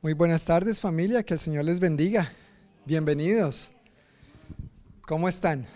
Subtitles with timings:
[0.00, 2.30] Muy buenas tardes familia, que el Señor les bendiga.
[2.84, 3.72] Bienvenidos.
[5.00, 5.66] ¿Cómo están?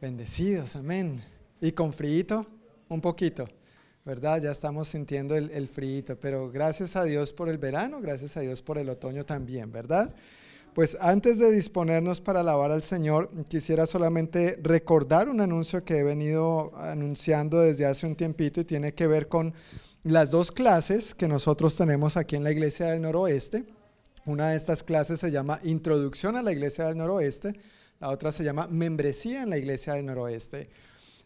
[0.00, 1.22] Bendecidos, amén.
[1.60, 2.46] ¿Y con frío?
[2.88, 3.46] Un poquito,
[4.06, 4.40] ¿verdad?
[4.40, 8.40] Ya estamos sintiendo el, el frío, pero gracias a Dios por el verano, gracias a
[8.40, 10.14] Dios por el otoño también, ¿verdad?
[10.74, 16.02] Pues antes de disponernos para alabar al Señor, quisiera solamente recordar un anuncio que he
[16.02, 19.52] venido anunciando desde hace un tiempito y tiene que ver con
[20.02, 23.66] las dos clases que nosotros tenemos aquí en la Iglesia del Noroeste.
[24.24, 27.54] Una de estas clases se llama Introducción a la Iglesia del Noroeste,
[28.00, 30.70] la otra se llama Membresía en la Iglesia del Noroeste.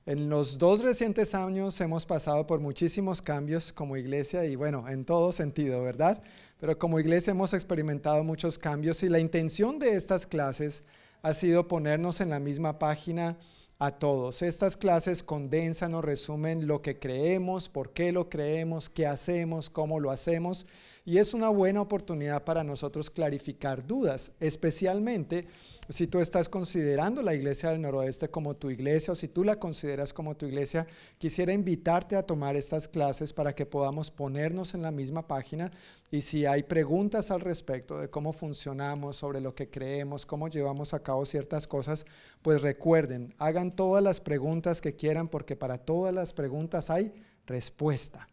[0.06, 5.04] En los dos recientes años hemos pasado por muchísimos cambios como iglesia y bueno, en
[5.04, 6.22] todo sentido, ¿verdad?
[6.58, 10.84] Pero como iglesia hemos experimentado muchos cambios y la intención de estas clases
[11.22, 13.36] ha sido ponernos en la misma página
[13.78, 14.40] a todos.
[14.40, 20.00] Estas clases condensan o resumen lo que creemos, por qué lo creemos, qué hacemos, cómo
[20.00, 20.66] lo hacemos
[21.06, 25.46] y es una buena oportunidad para nosotros clarificar dudas, especialmente
[25.88, 29.60] si tú estás considerando la iglesia del noroeste como tu iglesia o si tú la
[29.60, 30.84] consideras como tu iglesia,
[31.18, 35.70] quisiera invitarte a tomar estas clases para que podamos ponernos en la misma página
[36.10, 40.92] y si hay preguntas al respecto de cómo funcionamos, sobre lo que creemos, cómo llevamos
[40.92, 42.04] a cabo ciertas cosas,
[42.42, 47.12] pues recuerden, hagan todas las preguntas que quieran porque para todas las preguntas hay
[47.46, 48.28] respuesta.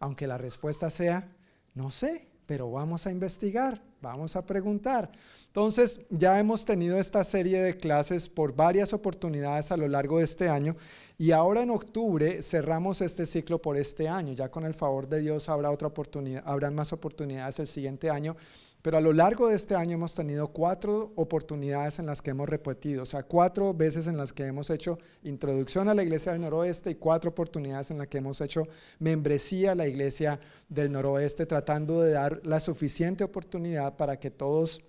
[0.00, 1.28] Aunque la respuesta sea
[1.74, 5.10] no sé, pero vamos a investigar, vamos a preguntar.
[5.46, 10.24] Entonces, ya hemos tenido esta serie de clases por varias oportunidades a lo largo de
[10.24, 10.76] este año
[11.18, 14.32] y ahora en octubre cerramos este ciclo por este año.
[14.32, 18.36] Ya con el favor de Dios habrá otra oportunidad, habrán más oportunidades el siguiente año
[18.82, 22.48] pero a lo largo de este año hemos tenido cuatro oportunidades en las que hemos
[22.48, 26.40] repetido, o sea, cuatro veces en las que hemos hecho introducción a la iglesia del
[26.40, 28.66] noroeste y cuatro oportunidades en las que hemos hecho
[28.98, 34.82] membresía a la iglesia del noroeste, tratando de dar la suficiente oportunidad para que todos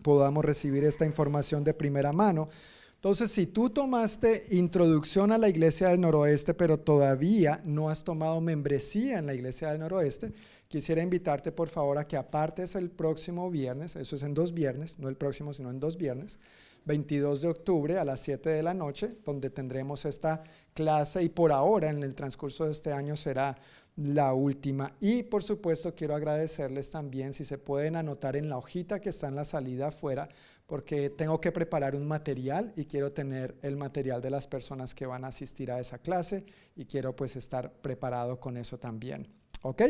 [0.00, 2.48] podamos recibir esta información de primera mano.
[2.94, 8.40] Entonces, si tú tomaste introducción a la iglesia del noroeste, pero todavía no has tomado
[8.40, 10.32] membresía en la iglesia del noroeste,
[10.70, 15.00] quisiera invitarte por favor a que apartes el próximo viernes, eso es en dos viernes,
[15.00, 16.38] no el próximo, sino en dos viernes,
[16.84, 21.50] 22 de octubre a las 7 de la noche, donde tendremos esta clase y por
[21.50, 23.58] ahora en el transcurso de este año será
[23.96, 24.94] la última.
[25.00, 29.26] Y por supuesto quiero agradecerles también si se pueden anotar en la hojita que está
[29.26, 30.28] en la salida afuera,
[30.68, 35.04] porque tengo que preparar un material y quiero tener el material de las personas que
[35.04, 36.44] van a asistir a esa clase
[36.76, 39.26] y quiero pues estar preparado con eso también.
[39.62, 39.82] ¿Ok?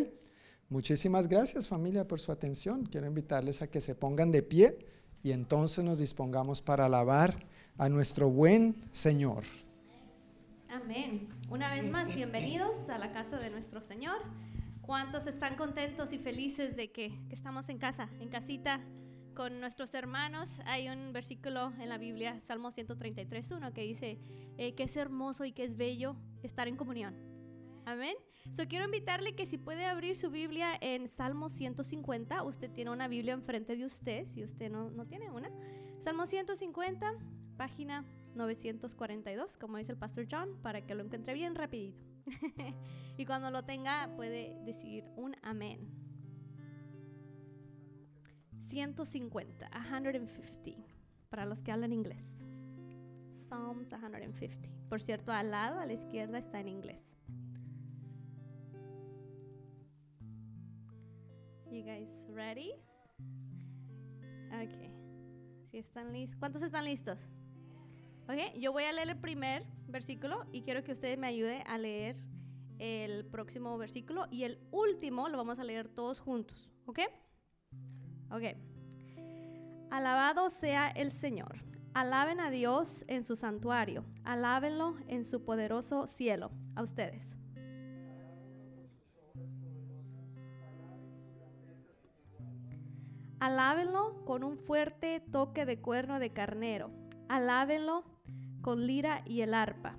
[0.71, 2.87] Muchísimas gracias familia por su atención.
[2.87, 4.79] Quiero invitarles a que se pongan de pie
[5.21, 7.45] y entonces nos dispongamos para alabar
[7.77, 9.43] a nuestro buen Señor.
[10.69, 11.29] Amén.
[11.51, 14.19] Una vez más, bienvenidos a la casa de nuestro Señor.
[14.81, 18.81] ¿Cuántos están contentos y felices de que, estamos en casa, en casita,
[19.35, 20.61] con nuestros hermanos?
[20.67, 24.21] Hay un versículo en la Biblia, Salmo 133.1, que dice
[24.57, 26.15] eh, que es hermoso y que es bello
[26.45, 27.30] estar en comunión.
[27.91, 28.15] Amén.
[28.53, 33.09] So, quiero invitarle que si puede abrir su Biblia en Salmo 150, usted tiene una
[33.09, 35.51] Biblia enfrente de usted, si usted no, no tiene una.
[36.05, 37.13] Salmo 150,
[37.57, 38.05] página
[38.37, 42.05] 942, como dice el Pastor John, para que lo encuentre bien rapidito.
[43.19, 45.91] y cuando lo tenga puede decir un amén.
[48.69, 50.83] 150, 150,
[51.29, 52.25] para los que hablan inglés.
[53.35, 54.69] Psalms 150.
[54.89, 57.10] Por cierto, al lado, a la izquierda, está en inglés.
[61.71, 62.73] You guys ready?
[64.53, 64.91] Ok.
[65.71, 66.37] Si están listos.
[66.41, 67.29] ¿Cuántos están listos?
[68.25, 71.79] Ok, yo voy a leer el primer versículo y quiero que ustedes me ayuden a
[71.79, 72.17] leer
[72.81, 76.73] el próximo versículo y el último lo vamos a leer todos juntos.
[76.87, 76.99] ¿Ok?
[78.33, 78.57] Ok.
[79.91, 81.63] Alabado sea el Señor.
[81.95, 84.05] Alaben a Dios en su santuario.
[84.25, 86.51] Alábenlo en su poderoso cielo.
[86.75, 87.40] A ustedes.
[93.41, 96.91] Alábenlo con un fuerte toque de cuerno de carnero.
[97.29, 98.05] Alábenlo
[98.61, 99.97] con lira y el arpa.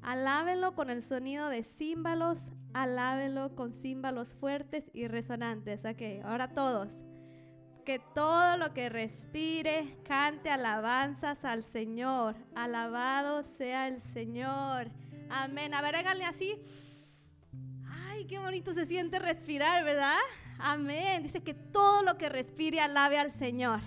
[0.00, 5.84] Alábenlo con el sonido de címbalos, alábenlo con címbalos fuertes y resonantes.
[5.84, 6.98] Ok, ahora todos.
[7.84, 12.36] Que todo lo que respire cante alabanzas al Señor.
[12.54, 14.90] Alabado sea el Señor.
[15.30, 15.72] Amén.
[15.74, 16.60] A ver, háganle así.
[17.88, 20.18] Ay, qué bonito se siente respirar, ¿verdad?
[20.58, 21.22] Amén.
[21.22, 23.80] Dice que todo lo que respire alabe al Señor.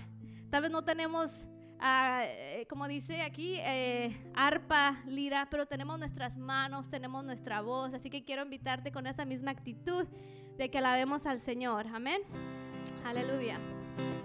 [0.50, 1.46] Tal vez no tenemos
[1.80, 7.92] ah, eh, como dice aquí, eh, arpa, lira, pero tenemos nuestras manos, tenemos nuestra voz,
[7.92, 10.06] así que quiero invitarte con esa misma actitud
[10.56, 11.86] de que alabemos al Señor.
[11.92, 12.22] Amén.
[13.04, 13.58] Aleluya.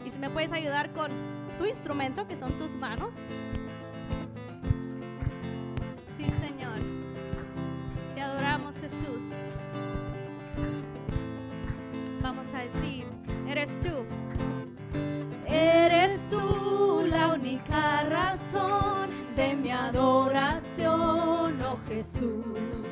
[0.06, 1.12] Y si me puedes ayudar con
[1.58, 3.14] tu instrumento, que son tus manos.
[12.30, 13.08] Vamos a decir,
[13.48, 14.06] eres tú.
[15.48, 22.86] Eres tú la única razón de mi adoración, oh Jesús.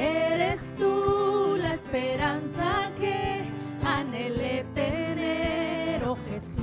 [0.00, 3.42] Eres tú la esperanza que
[3.84, 6.62] anhelé tener, oh Jesús.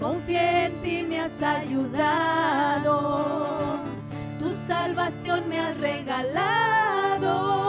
[0.00, 2.88] Confié en ti, me has ayudado.
[4.40, 7.59] Tu salvación me has regalado.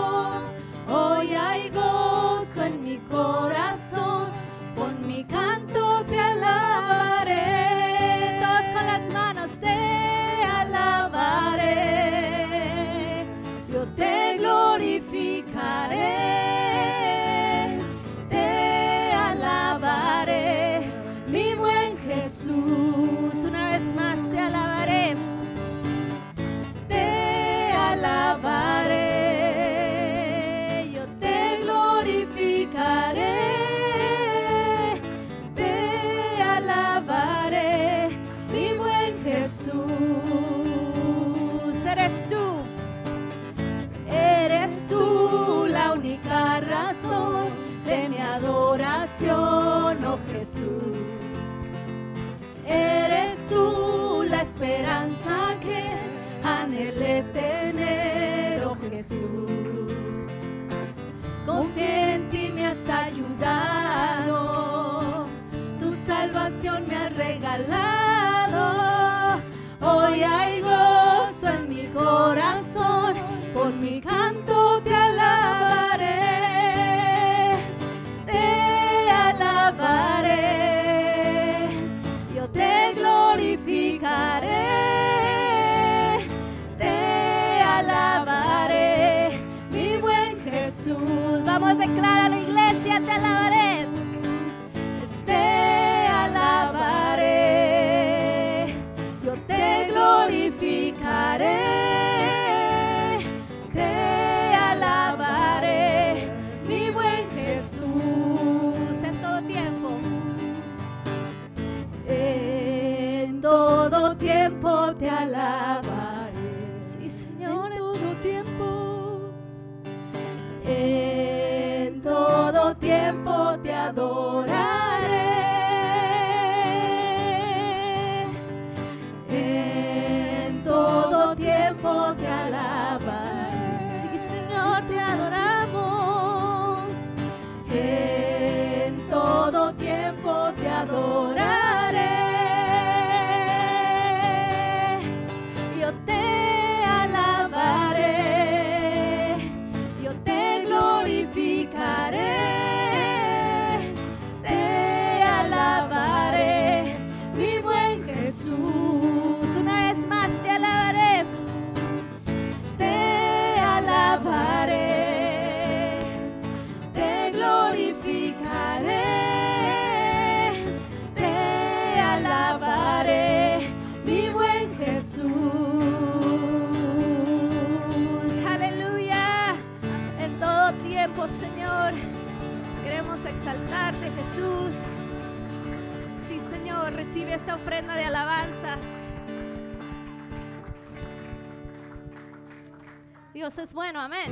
[193.61, 194.31] Es bueno, amén.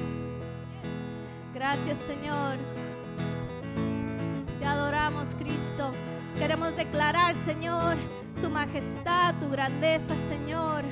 [1.53, 2.57] Gracias, Señor.
[4.59, 5.91] Te adoramos, Cristo.
[6.37, 7.95] Queremos declarar, Señor,
[8.41, 10.83] tu majestad, tu grandeza, Señor.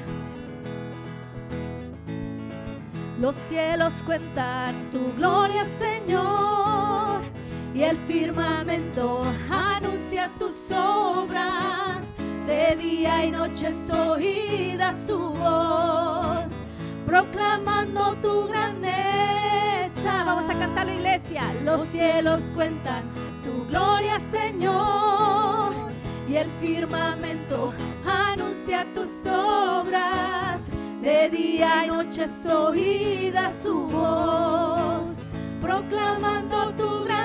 [3.19, 7.21] Los cielos cuentan tu gloria, Señor,
[7.73, 12.13] y el firmamento anuncia tus obras.
[12.45, 16.16] De día y noche es oída su voz,
[17.07, 20.23] proclamando tu grandeza.
[20.25, 21.43] Vamos a cantar la iglesia.
[21.63, 23.05] Los cielos cuentan
[23.45, 25.73] tu gloria, Señor,
[26.27, 27.73] y el firmamento
[28.05, 30.61] anuncia tus obras.
[31.01, 35.11] De día y noche es oída su voz,
[35.61, 37.16] proclamando tu grandeza.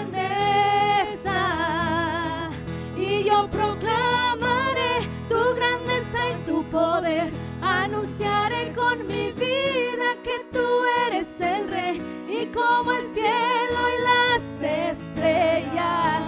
[12.53, 14.43] Como el cielo y las
[14.91, 16.23] estrellas,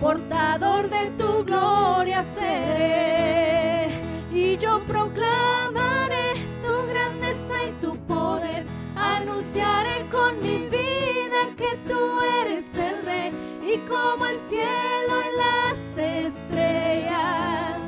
[0.00, 3.88] portador de tu gloria seré.
[4.32, 8.64] Y yo proclamaré tu grandeza y tu poder.
[8.96, 15.78] Anunciaré con mi vida que tú eres el rey y como el cielo y las
[16.26, 17.78] estrellas,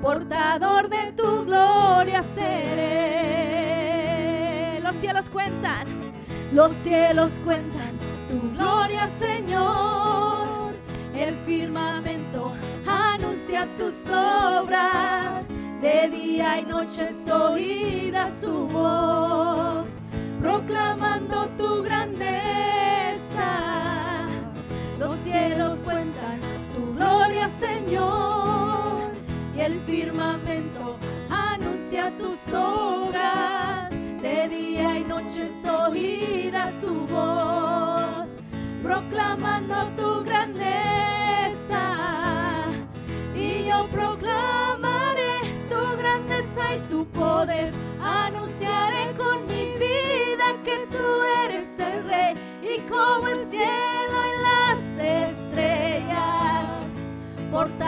[0.00, 2.78] portador de tu gloria seré.
[4.82, 5.97] Los cielos cuentan.
[6.52, 10.74] Los cielos cuentan tu gloria, Señor.
[11.14, 12.52] El firmamento
[12.86, 15.44] anuncia sus obras.
[15.82, 19.86] De día y noche es oída su voz,
[20.40, 22.30] proclamando tu grandeza.
[24.98, 26.40] Los cielos cuentan
[26.74, 29.12] tu gloria, Señor.
[29.54, 30.96] Y el firmamento
[31.30, 33.77] anuncia tus obras.
[35.68, 38.30] Oída su voz,
[38.82, 41.82] proclamando tu grandeza.
[43.34, 45.34] Y yo proclamaré
[45.68, 47.72] tu grandeza y tu poder.
[48.02, 51.06] Anunciaré con mi vida que tú
[51.44, 52.34] eres el rey.
[52.62, 54.80] Y como el cielo y las
[55.30, 56.66] estrellas,
[57.50, 57.87] portador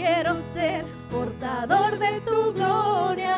[0.00, 3.36] quiero ser portador de tu gloria.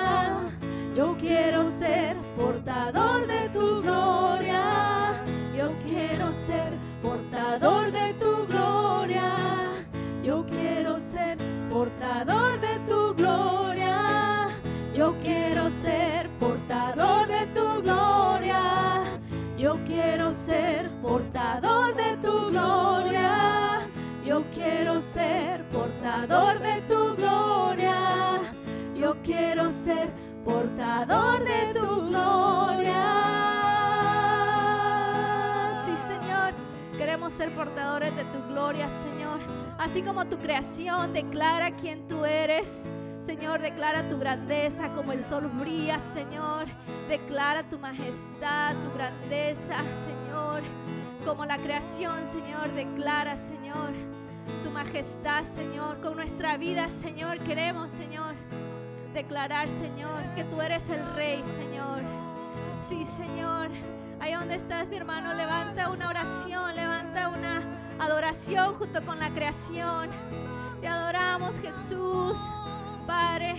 [0.94, 5.24] Yo quiero ser portador de tu gloria.
[5.58, 6.70] Yo quiero ser
[7.02, 9.30] portador de tu gloria.
[10.22, 11.36] Yo quiero ser
[11.68, 14.48] portador de tu gloria.
[14.94, 18.62] Yo quiero ser portador de tu gloria.
[19.58, 23.80] Yo quiero ser portador de tu gloria.
[24.24, 25.61] Yo quiero ser
[26.12, 27.94] portador de tu gloria.
[28.94, 30.10] Yo quiero ser
[30.44, 33.02] portador de tu gloria.
[35.86, 36.52] Sí, Señor.
[36.98, 39.40] Queremos ser portadores de tu gloria, Señor.
[39.78, 42.68] Así como tu creación declara quién tú eres.
[43.24, 46.66] Señor, declara tu grandeza como el sol brilla, Señor.
[47.08, 49.76] Declara tu majestad, tu grandeza,
[50.06, 50.60] Señor.
[51.24, 53.92] Como la creación, Señor, declara, Señor,
[54.72, 56.00] majestad, Señor.
[56.00, 58.34] Con nuestra vida, Señor, queremos, Señor,
[59.14, 62.00] declarar, Señor, que tú eres el Rey, Señor.
[62.88, 63.68] Sí, Señor.
[64.20, 67.62] Ahí donde estás, mi hermano, levanta una oración, levanta una
[67.98, 70.10] adoración junto con la creación.
[70.80, 72.38] Te adoramos, Jesús.
[73.06, 73.56] Padre,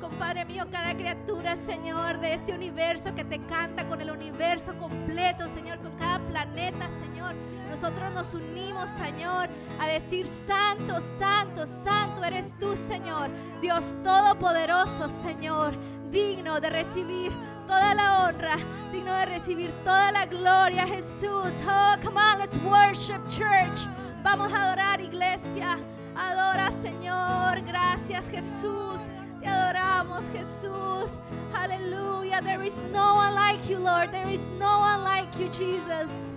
[0.00, 5.48] compadre mío, cada criatura, Señor, de este universo que te canta con el universo completo,
[5.48, 7.34] Señor, con cada planeta, Señor.
[7.72, 9.48] Nosotros nos unimos, Señor,
[9.80, 13.30] a decir, Santo, Santo, Santo eres tú, Señor.
[13.62, 15.74] Dios Todopoderoso, Señor,
[16.10, 17.32] digno de recibir
[17.66, 18.58] toda la honra,
[18.92, 21.50] digno de recibir toda la gloria, Jesús.
[21.66, 23.88] Oh, come on, let's worship, church.
[24.22, 25.78] Vamos a adorar, iglesia.
[26.14, 27.62] Adora, Señor.
[27.66, 29.00] Gracias, Jesús.
[29.40, 31.10] Te adoramos, Jesús.
[31.54, 32.42] Aleluya.
[32.42, 34.12] There is no one like you, Lord.
[34.12, 36.31] There is no one like you, Jesus.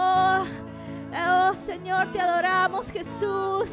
[0.00, 0.44] Oh,
[1.12, 3.68] oh, Señor, te adoramos, Jesús.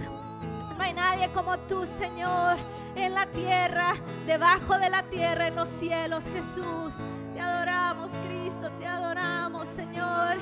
[0.75, 2.58] No hay nadie como tú, Señor,
[2.96, 3.94] en la tierra,
[4.25, 6.96] debajo de la tierra, en los cielos, Jesús.
[7.36, 10.38] Te adoramos, Cristo, te adoramos, Señor.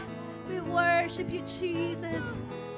[0.48, 2.24] We worship you, Jesus.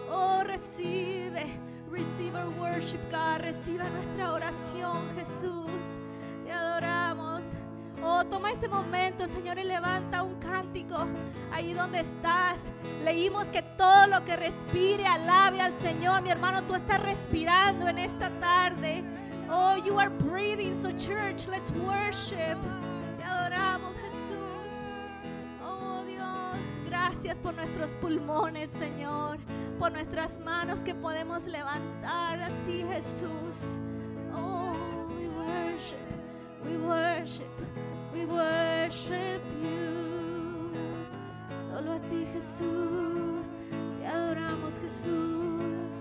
[0.09, 1.45] Oh, recibe,
[1.91, 3.41] receive our worship, God.
[3.41, 5.69] Reciba nuestra oración, Jesús.
[6.43, 7.43] Te adoramos.
[8.03, 11.07] Oh, toma este momento, Señor, y levanta un cántico
[11.51, 12.59] ahí donde estás.
[13.03, 16.21] Leímos que todo lo que respire alabe al Señor.
[16.21, 19.03] Mi hermano, tú estás respirando en esta tarde.
[19.49, 20.75] Oh, you are breathing.
[20.81, 22.57] So, church, let's worship.
[23.17, 24.71] Te adoramos, Jesús.
[25.63, 29.37] Oh, Dios, gracias por nuestros pulmones, Señor.
[29.79, 33.61] Por nuestras manos que podemos levantar a ti, Jesús.
[34.33, 34.73] Oh,
[35.17, 35.95] we worship.
[36.65, 37.54] We worship.
[38.15, 40.71] We worship you.
[41.67, 43.45] Solo a ti, Jesús.
[43.99, 45.91] Te adoramos, Jesús.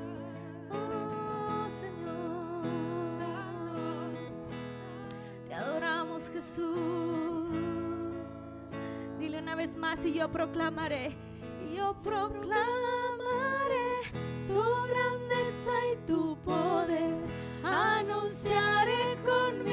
[0.71, 2.63] Oh, Señor.
[5.49, 7.49] Te adoramos, Jesús.
[9.19, 11.17] Dile una vez más y yo proclamaré.
[11.75, 12.55] Yo proclamaré
[14.47, 17.17] tu grandeza y tu poder.
[17.65, 19.65] Anunciaré con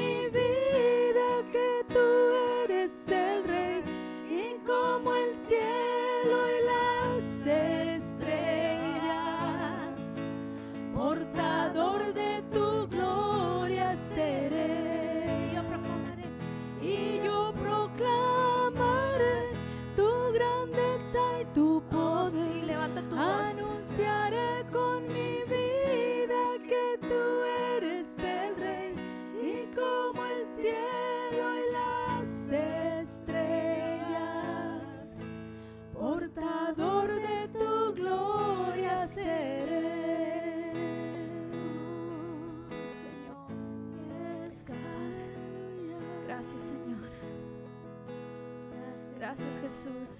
[49.34, 50.10] Gracias, Jesús.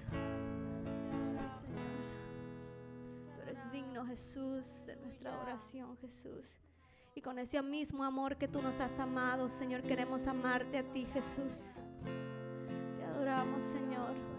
[1.29, 1.93] Sí, Señor.
[3.35, 6.57] Tú eres digno, Jesús, de nuestra oración, Jesús.
[7.15, 11.05] Y con ese mismo amor que tú nos has amado, Señor, queremos amarte a ti,
[11.13, 11.75] Jesús.
[12.97, 14.32] Te adoramos, Señor.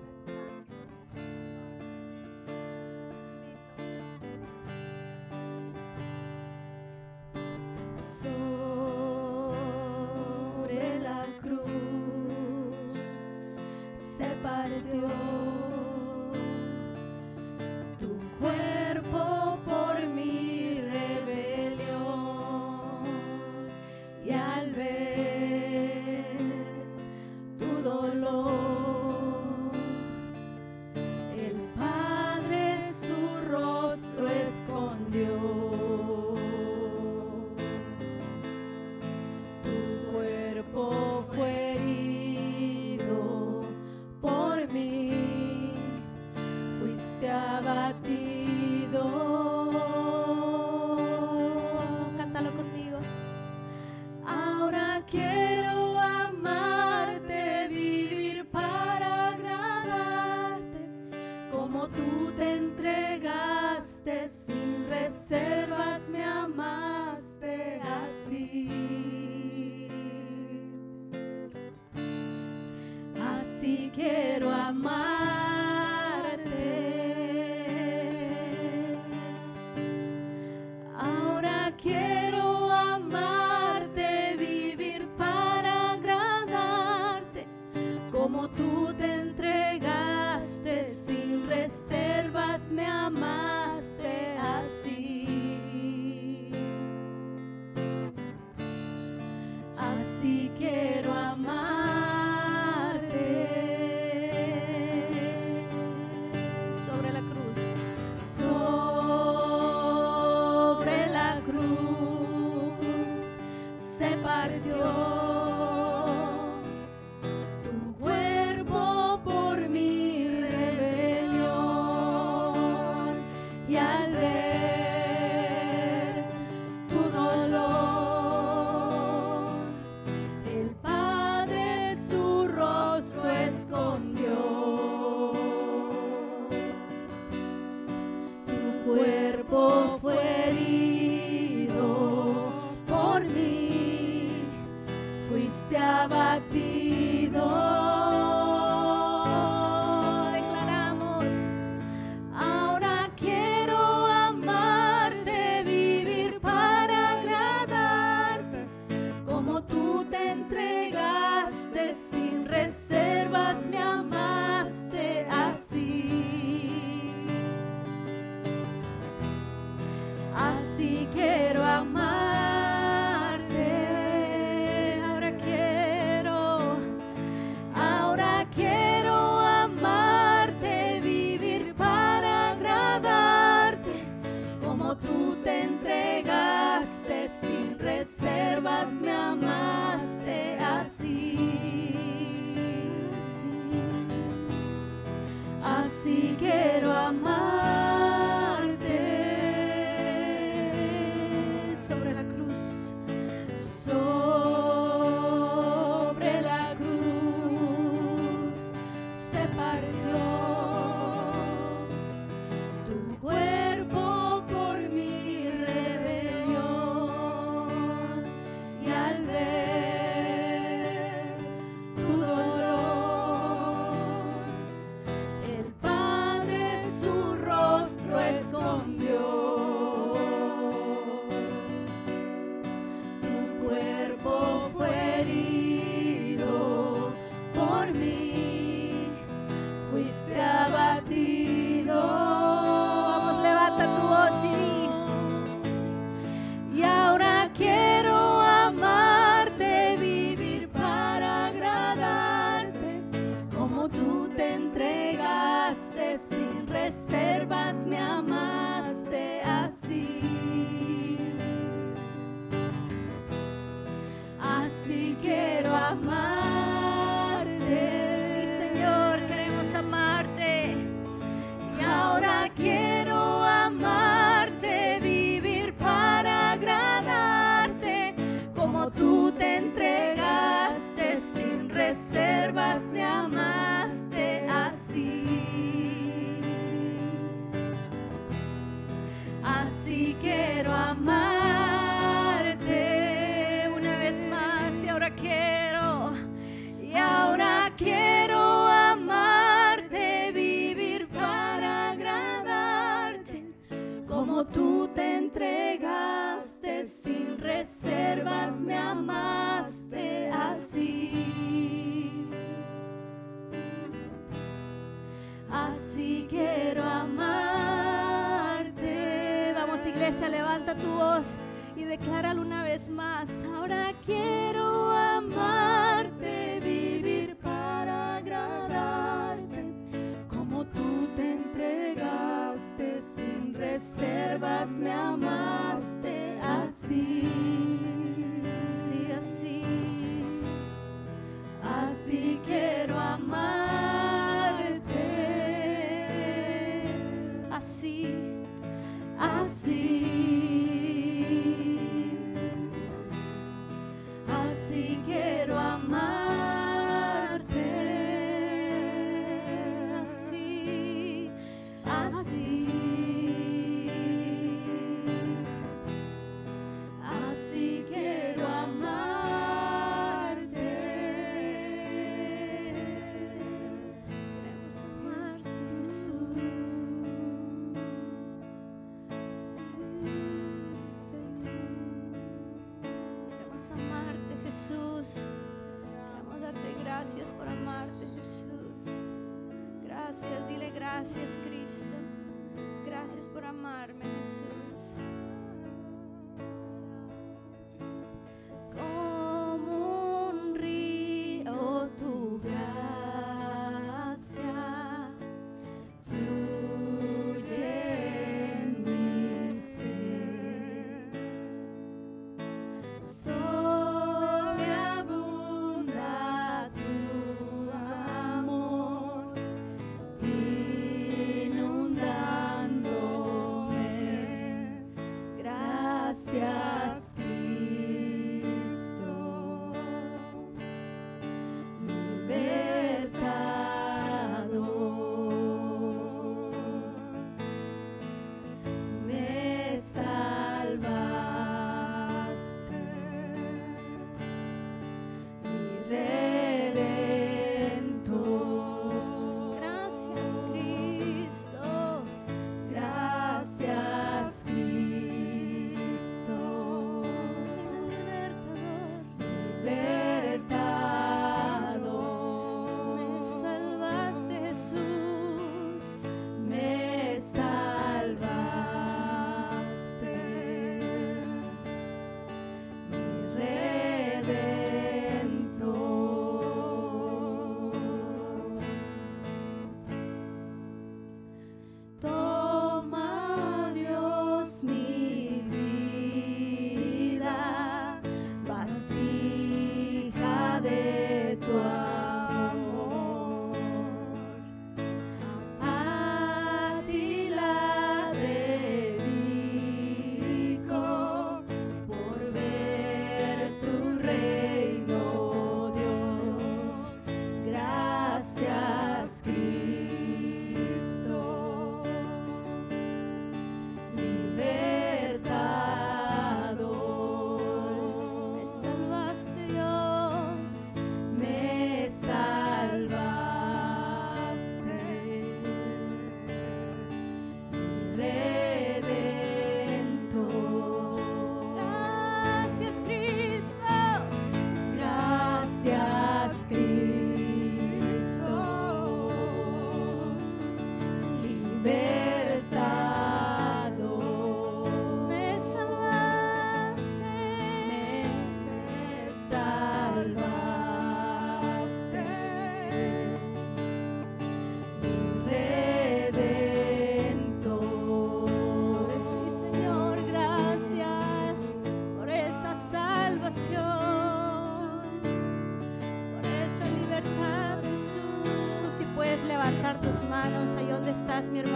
[571.23, 571.52] Casimiro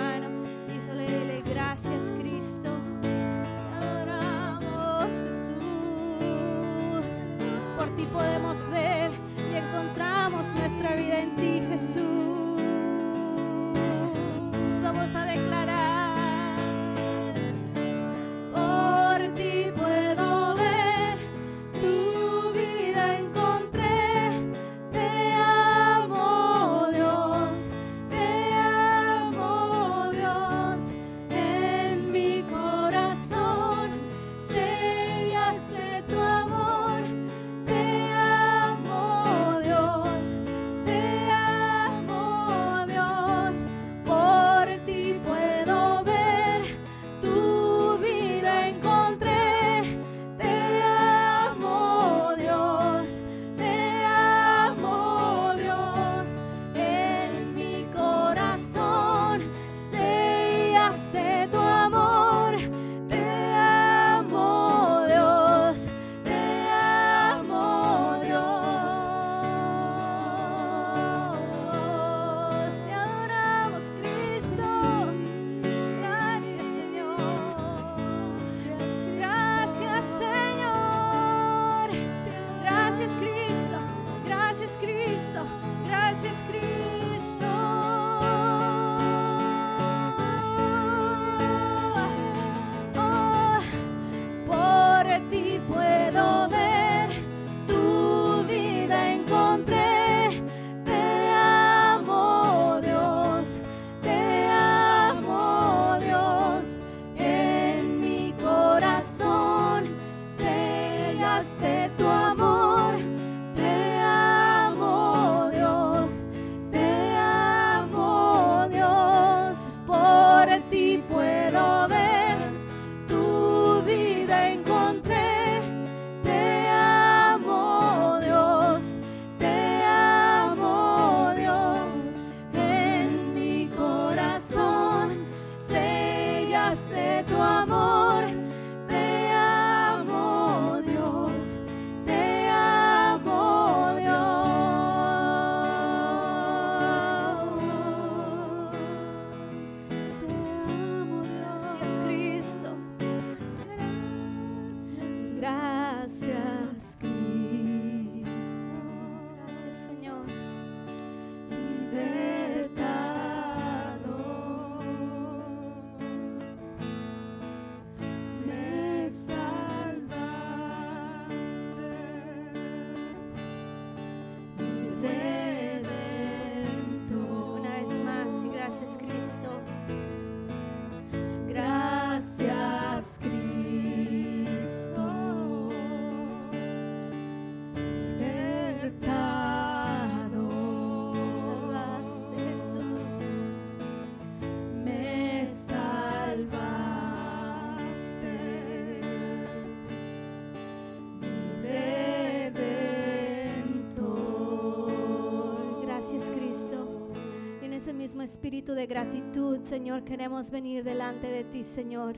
[208.28, 212.18] espíritu de gratitud, Señor, queremos venir delante de ti, Señor,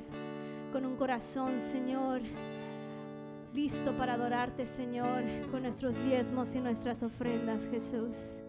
[0.74, 2.22] con un corazón, Señor,
[3.54, 8.42] listo para adorarte, Señor, con nuestros diezmos y nuestras ofrendas, Jesús.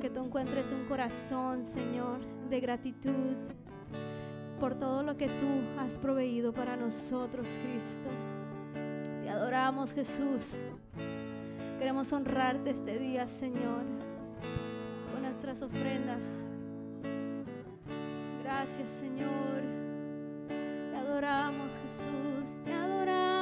[0.00, 2.18] Que tú encuentres un corazón, Señor,
[2.50, 3.36] de gratitud
[4.58, 8.10] por todo lo que tú has proveído para nosotros, Cristo.
[9.22, 10.56] Te adoramos, Jesús.
[11.78, 13.84] Queremos honrarte este día, Señor,
[15.12, 16.43] con nuestras ofrendas
[18.64, 19.62] gracias, Señor.
[20.48, 23.33] Te adoramos, Jesús, te adoramos.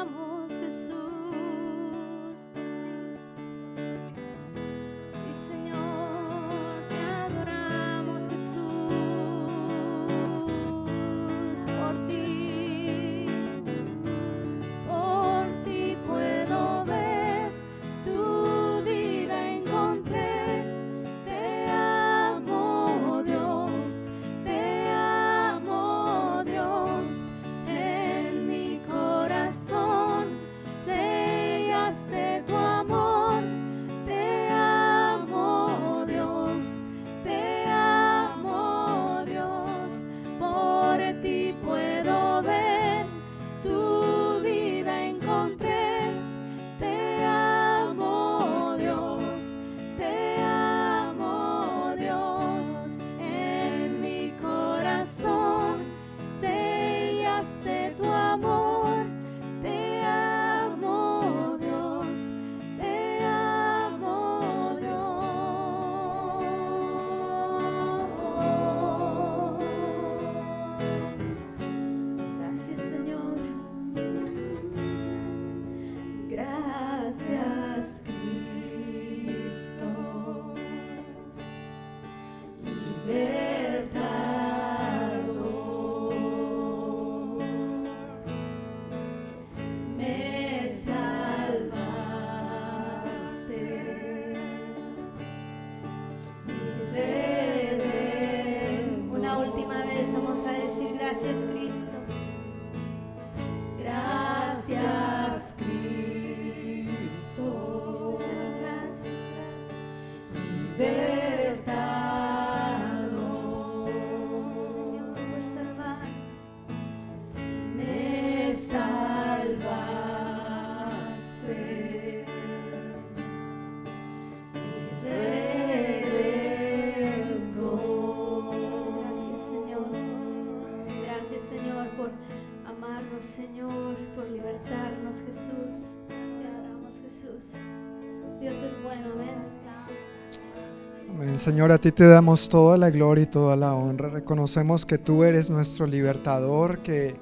[141.42, 144.08] Señor, a ti te damos toda la gloria y toda la honra.
[144.08, 147.16] Reconocemos que tú eres nuestro libertador, que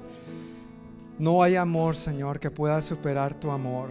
[1.17, 3.89] no hay amor, Señor, que pueda superar tu amor.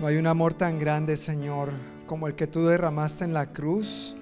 [0.00, 1.70] No hay un amor tan grande, Señor,
[2.08, 4.16] como el que tú derramaste en la cruz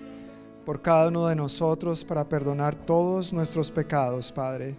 [0.66, 4.76] por cada uno de nosotros para perdonar todos nuestros pecados, Padre.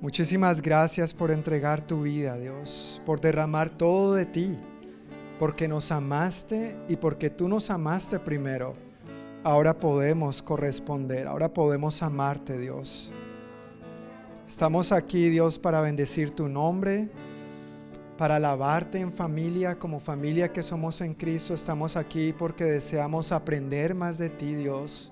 [0.00, 4.58] Muchísimas gracias por entregar tu vida, Dios, por derramar todo de ti
[5.40, 8.74] porque nos amaste y porque tú nos amaste primero,
[9.42, 13.10] ahora podemos corresponder, ahora podemos amarte, Dios.
[14.46, 17.08] Estamos aquí, Dios, para bendecir tu nombre,
[18.18, 21.54] para alabarte en familia, como familia que somos en Cristo.
[21.54, 25.10] Estamos aquí porque deseamos aprender más de ti, Dios.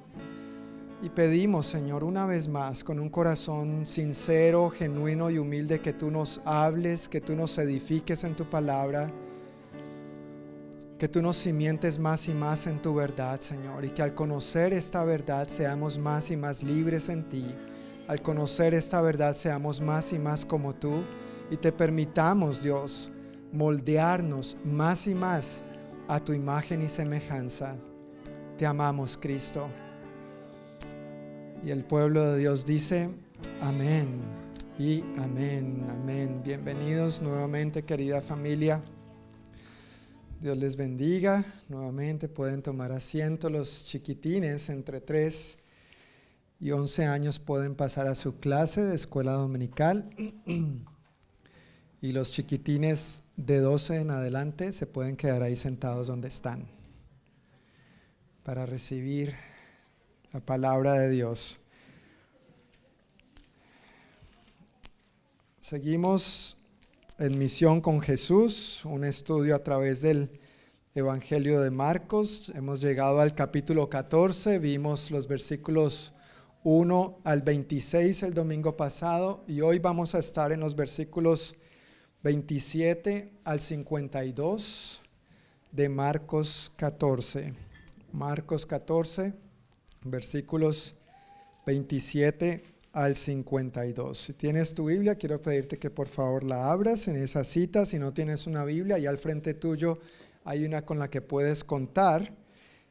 [1.00, 6.10] Y pedimos, Señor, una vez más, con un corazón sincero, genuino y humilde, que tú
[6.10, 9.10] nos hables, que tú nos edifiques en tu palabra
[10.98, 14.72] que tú nos simientes más y más en tu verdad, Señor, y que al conocer
[14.72, 17.54] esta verdad seamos más y más libres en ti.
[18.08, 21.04] Al conocer esta verdad seamos más y más como tú
[21.50, 23.10] y te permitamos, Dios,
[23.52, 25.62] moldearnos más y más
[26.08, 27.76] a tu imagen y semejanza.
[28.56, 29.68] Te amamos, Cristo.
[31.64, 33.08] Y el pueblo de Dios dice,
[33.60, 34.20] amén
[34.78, 36.40] y amén, amén.
[36.44, 38.82] Bienvenidos nuevamente, querida familia.
[40.40, 41.44] Dios les bendiga.
[41.68, 43.50] Nuevamente pueden tomar asiento.
[43.50, 45.58] Los chiquitines entre 3
[46.60, 50.10] y 11 años pueden pasar a su clase de escuela dominical.
[52.00, 56.68] Y los chiquitines de 12 en adelante se pueden quedar ahí sentados donde están
[58.44, 59.34] para recibir
[60.32, 61.58] la palabra de Dios.
[65.60, 66.57] Seguimos
[67.18, 70.30] en Misión con Jesús, un estudio a través del
[70.94, 72.52] Evangelio de Marcos.
[72.54, 76.14] Hemos llegado al capítulo 14, vimos los versículos
[76.62, 81.56] 1 al 26 el domingo pasado y hoy vamos a estar en los versículos
[82.22, 85.00] 27 al 52
[85.72, 87.52] de Marcos 14.
[88.12, 89.34] Marcos 14,
[90.04, 90.98] versículos
[91.66, 94.18] 27 al 52.
[94.18, 97.86] Si tienes tu Biblia, quiero pedirte que por favor la abras en esa cita.
[97.86, 100.00] Si no tienes una Biblia, y al frente tuyo
[100.44, 102.34] hay una con la que puedes contar.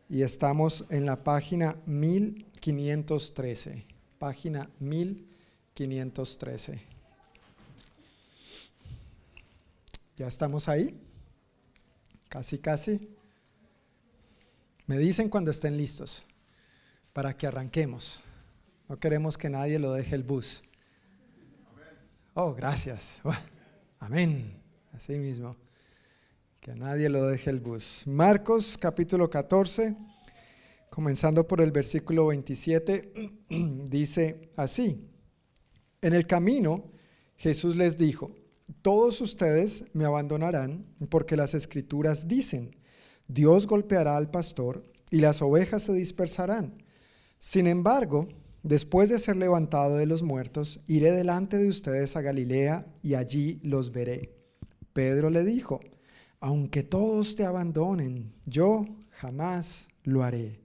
[0.10, 3.86] Y estamos en la página 1513.
[4.18, 6.80] Página 1513.
[10.16, 10.98] ¿Ya estamos ahí?
[12.30, 13.10] Casi, casi.
[14.86, 16.24] Me dicen cuando estén listos
[17.12, 18.22] para que arranquemos.
[18.88, 20.64] No queremos que nadie lo deje el bus.
[22.34, 23.22] Oh, gracias.
[24.00, 24.62] Amén.
[24.94, 25.58] Así mismo.
[26.62, 28.04] Que nadie lo deje el bus.
[28.06, 29.94] Marcos capítulo 14,
[30.90, 33.12] comenzando por el versículo 27,
[33.90, 35.10] dice así.
[36.02, 36.90] En el camino
[37.36, 38.32] Jesús les dijo,
[38.82, 42.78] todos ustedes me abandonarán porque las escrituras dicen,
[43.28, 46.82] Dios golpeará al pastor y las ovejas se dispersarán.
[47.40, 48.30] Sin embargo,
[48.64, 53.60] Después de ser levantado de los muertos, iré delante de ustedes a Galilea y allí
[53.64, 54.36] los veré.
[54.94, 55.80] Pedro le dijo,
[56.40, 60.60] aunque todos te abandonen, yo jamás lo haré.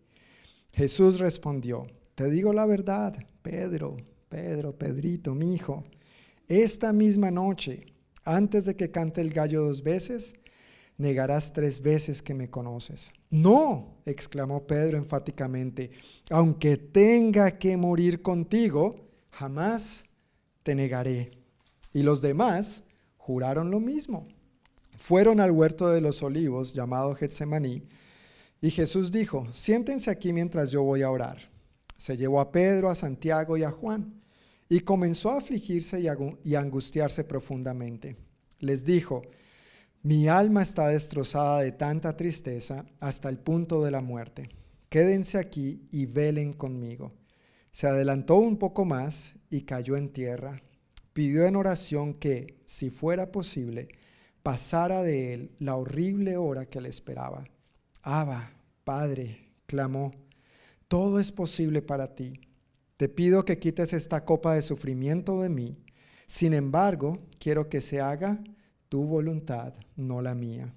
[0.72, 3.96] Jesús respondió, te digo la verdad, Pedro,
[4.28, 5.84] Pedro, Pedrito, mi hijo,
[6.48, 7.86] esta misma noche,
[8.24, 10.41] antes de que cante el gallo dos veces,
[11.02, 13.12] negarás tres veces que me conoces.
[13.28, 15.90] No, exclamó Pedro enfáticamente,
[16.30, 20.04] aunque tenga que morir contigo, jamás
[20.62, 21.32] te negaré.
[21.92, 22.84] Y los demás
[23.18, 24.28] juraron lo mismo.
[24.96, 27.82] Fueron al huerto de los olivos, llamado Getsemaní,
[28.60, 31.50] y Jesús dijo, siéntense aquí mientras yo voy a orar.
[31.96, 34.22] Se llevó a Pedro, a Santiago y a Juan,
[34.68, 36.00] y comenzó a afligirse
[36.44, 38.16] y angustiarse profundamente.
[38.60, 39.22] Les dijo,
[40.02, 44.48] mi alma está destrozada de tanta tristeza hasta el punto de la muerte.
[44.88, 47.12] Quédense aquí y velen conmigo.
[47.70, 50.60] Se adelantó un poco más y cayó en tierra.
[51.12, 53.88] Pidió en oración que, si fuera posible,
[54.42, 57.44] pasara de él la horrible hora que le esperaba.
[58.02, 58.50] Abba,
[58.82, 60.12] Padre, clamó,
[60.88, 62.40] todo es posible para ti.
[62.96, 65.78] Te pido que quites esta copa de sufrimiento de mí.
[66.26, 68.42] Sin embargo, quiero que se haga
[68.92, 70.74] tu voluntad, no la mía.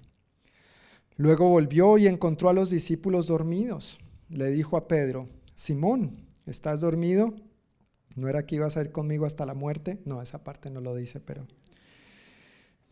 [1.18, 3.98] Luego volvió y encontró a los discípulos dormidos.
[4.30, 7.34] Le dijo a Pedro, Simón, ¿estás dormido?
[8.14, 10.00] ¿No era que ibas a ir conmigo hasta la muerte?
[10.06, 11.46] No, esa parte no lo dice, pero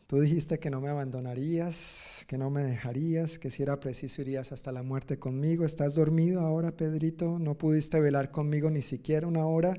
[0.09, 4.53] tú dijiste que no me abandonarías, que no me dejarías, que si era preciso irías
[4.53, 5.65] hasta la muerte conmigo.
[5.65, 7.39] ¿Estás dormido ahora, Pedrito?
[7.39, 9.75] ¿No pudiste velar conmigo ni siquiera una hora?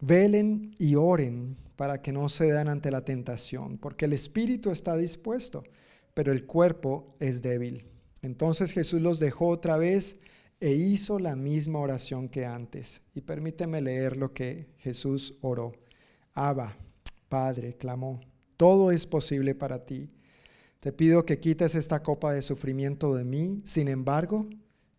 [0.00, 5.62] Velen y oren para que no cedan ante la tentación, porque el espíritu está dispuesto,
[6.14, 7.86] pero el cuerpo es débil.
[8.22, 10.20] Entonces Jesús los dejó otra vez
[10.58, 13.02] e hizo la misma oración que antes.
[13.14, 15.74] Y permíteme leer lo que Jesús oró.
[16.32, 16.76] Abba,
[17.28, 18.20] Padre, clamó,
[18.56, 20.10] todo es posible para ti.
[20.80, 24.48] Te pido que quites esta copa de sufrimiento de mí, sin embargo,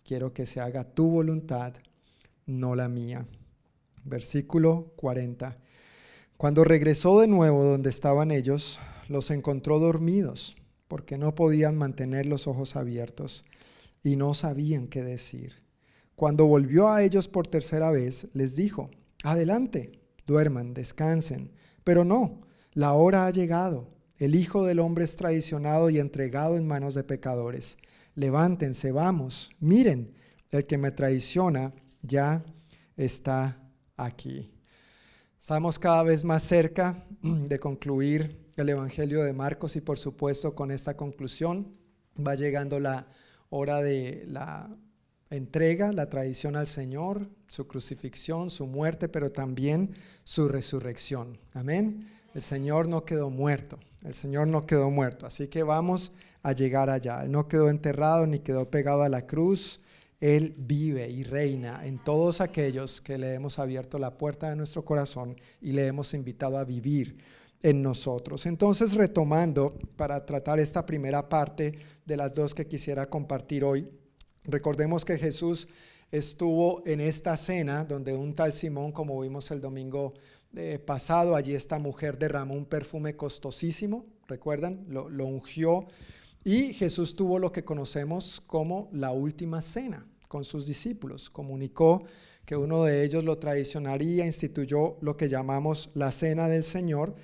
[0.03, 1.73] quiero que se haga tu voluntad,
[2.45, 3.25] no la mía.
[4.03, 5.57] Versículo 40.
[6.37, 8.79] Cuando regresó de nuevo donde estaban ellos,
[9.09, 10.55] los encontró dormidos,
[10.87, 13.43] porque no podían mantener los ojos abiertos
[14.03, 15.53] y no sabían qué decir.
[16.15, 18.91] Cuando volvió a ellos por tercera vez, les dijo,
[19.23, 21.51] adelante, duerman, descansen.
[21.83, 22.41] Pero no,
[22.73, 23.87] la hora ha llegado.
[24.19, 27.77] El Hijo del Hombre es traicionado y entregado en manos de pecadores.
[28.13, 30.13] Levántense, vamos, miren,
[30.51, 31.73] el que me traiciona
[32.03, 32.45] ya
[32.95, 33.59] está
[33.95, 34.51] aquí.
[35.47, 40.71] Estamos cada vez más cerca de concluir el Evangelio de Marcos y por supuesto con
[40.71, 41.73] esta conclusión
[42.19, 43.07] va llegando la
[43.49, 44.69] hora de la
[45.29, 49.95] entrega, la tradición al Señor, su crucifixión, su muerte, pero también
[50.25, 51.39] su resurrección.
[51.53, 52.09] Amén.
[52.33, 56.11] El Señor no quedó muerto, el Señor no quedó muerto, así que vamos
[56.43, 57.21] a llegar allá.
[57.23, 59.79] Él no quedó enterrado ni quedó pegado a la cruz.
[60.19, 64.83] Él vive y reina en todos aquellos que le hemos abierto la puerta de nuestro
[64.83, 67.17] corazón y le hemos invitado a vivir
[67.61, 68.45] en nosotros.
[68.45, 73.87] Entonces, retomando para tratar esta primera parte de las dos que quisiera compartir hoy,
[74.43, 75.67] recordemos que Jesús
[76.11, 80.13] estuvo en esta cena donde un tal Simón, como vimos el domingo
[80.55, 85.85] eh, pasado, allí esta mujer derramó un perfume costosísimo, recuerdan, lo, lo ungió
[86.43, 92.03] y Jesús tuvo lo que conocemos como la última cena con sus discípulos, comunicó
[92.45, 97.15] que uno de ellos lo traicionaría, instituyó lo que llamamos la cena del Señor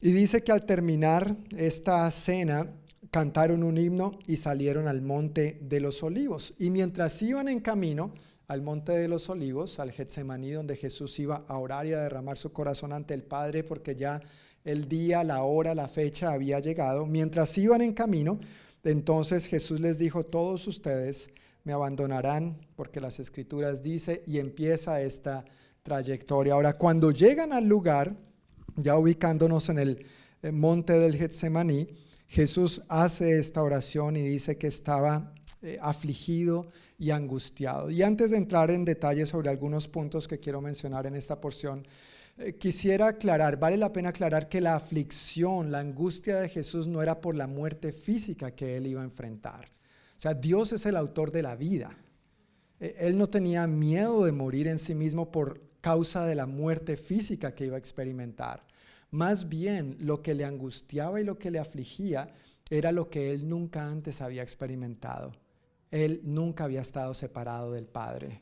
[0.00, 2.68] y dice que al terminar esta cena,
[3.12, 6.54] cantaron un himno y salieron al monte de los olivos.
[6.58, 8.14] Y mientras iban en camino
[8.48, 12.38] al monte de los olivos, al Getsemaní, donde Jesús iba a orar y a derramar
[12.38, 14.20] su corazón ante el Padre, porque ya
[14.64, 18.38] el día, la hora, la fecha había llegado, mientras iban en camino,
[18.84, 21.30] entonces Jesús les dijo, todos ustedes
[21.64, 25.44] me abandonarán, porque las escrituras dice, y empieza esta
[25.82, 26.54] trayectoria.
[26.54, 28.16] Ahora, cuando llegan al lugar,
[28.76, 30.06] ya ubicándonos en el
[30.42, 31.88] eh, monte del Getsemaní,
[32.26, 37.90] Jesús hace esta oración y dice que estaba eh, afligido y angustiado.
[37.90, 41.86] Y antes de entrar en detalle sobre algunos puntos que quiero mencionar en esta porción,
[42.38, 47.02] eh, quisiera aclarar, vale la pena aclarar que la aflicción, la angustia de Jesús no
[47.02, 49.66] era por la muerte física que él iba a enfrentar.
[50.16, 51.96] O sea, Dios es el autor de la vida.
[52.78, 57.54] Él no tenía miedo de morir en sí mismo por causa de la muerte física
[57.54, 58.64] que iba a experimentar.
[59.10, 62.32] Más bien lo que le angustiaba y lo que le afligía
[62.70, 65.32] era lo que él nunca antes había experimentado.
[65.90, 68.40] Él nunca había estado separado del Padre.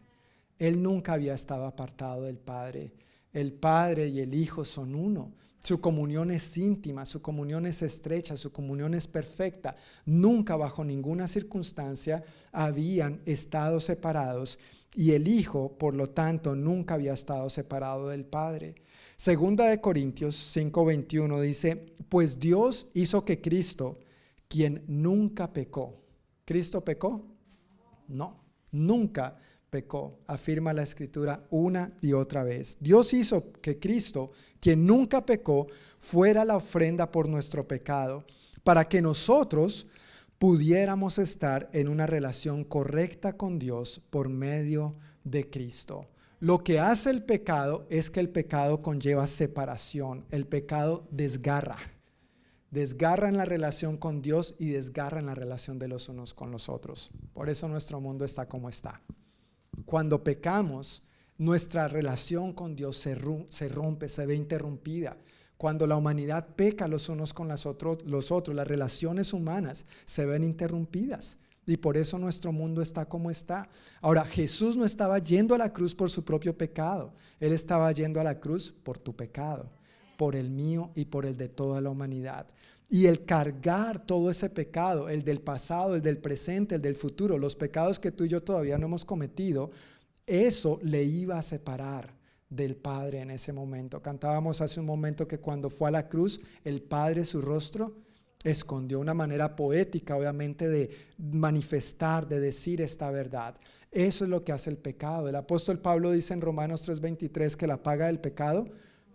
[0.59, 2.93] Él nunca había estado apartado del Padre.
[3.33, 5.33] El Padre y el Hijo son uno.
[5.63, 9.77] Su comunión es íntima, su comunión es estrecha, su comunión es perfecta.
[10.07, 14.59] Nunca bajo ninguna circunstancia habían estado separados
[14.95, 18.75] y el Hijo, por lo tanto, nunca había estado separado del Padre.
[19.17, 24.01] Segunda de Corintios 5:21 dice, pues Dios hizo que Cristo,
[24.49, 26.01] quien nunca pecó,
[26.45, 27.25] ¿Cristo pecó?
[28.09, 29.39] No, nunca
[29.71, 32.79] pecó, afirma la escritura una y otra vez.
[32.81, 35.69] Dios hizo que Cristo, quien nunca pecó,
[35.99, 38.25] fuera la ofrenda por nuestro pecado,
[38.65, 39.87] para que nosotros
[40.39, 46.09] pudiéramos estar en una relación correcta con Dios por medio de Cristo.
[46.41, 51.77] Lo que hace el pecado es que el pecado conlleva separación, el pecado desgarra,
[52.71, 56.51] desgarra en la relación con Dios y desgarra en la relación de los unos con
[56.51, 57.11] los otros.
[57.35, 59.03] Por eso nuestro mundo está como está.
[59.87, 61.03] Cuando pecamos,
[61.39, 65.17] nuestra relación con Dios se, rompe, se ve interrumpida.
[65.57, 71.39] Cuando la humanidad peca los unos con los otros, las relaciones humanas se ven interrumpidas.
[71.67, 73.69] Y por eso nuestro mundo está como está.
[74.01, 77.13] Ahora, Jesús no estaba yendo a la cruz por su propio pecado.
[77.39, 79.71] Él estaba yendo a la cruz por tu pecado,
[80.21, 82.47] por el mío y por el de toda la humanidad.
[82.91, 87.39] Y el cargar todo ese pecado, el del pasado, el del presente, el del futuro,
[87.39, 89.71] los pecados que tú y yo todavía no hemos cometido,
[90.27, 92.13] eso le iba a separar
[92.51, 94.03] del Padre en ese momento.
[94.03, 97.97] Cantábamos hace un momento que cuando fue a la cruz, el Padre su rostro
[98.45, 103.55] escondió una manera poética, obviamente, de manifestar, de decir esta verdad.
[103.91, 105.31] Eso es lo que hace el pecado.
[105.31, 108.67] El apóstol Pablo dice en Romanos 3:23 que la paga del pecado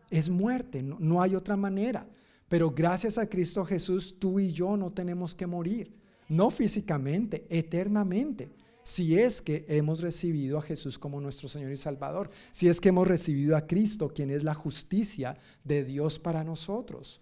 [0.09, 2.07] es muerte, no hay otra manera.
[2.47, 5.93] Pero gracias a Cristo Jesús, tú y yo no tenemos que morir,
[6.29, 8.49] no físicamente, eternamente.
[8.83, 12.89] Si es que hemos recibido a Jesús como nuestro Señor y Salvador, si es que
[12.89, 17.21] hemos recibido a Cristo, quien es la justicia de Dios para nosotros.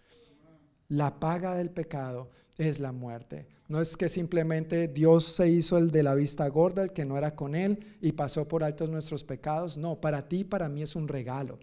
[0.89, 3.47] La paga del pecado es la muerte.
[3.69, 7.17] No es que simplemente Dios se hizo el de la vista gorda, el que no
[7.17, 9.77] era con Él, y pasó por altos nuestros pecados.
[9.77, 11.59] No, para ti, para mí es un regalo.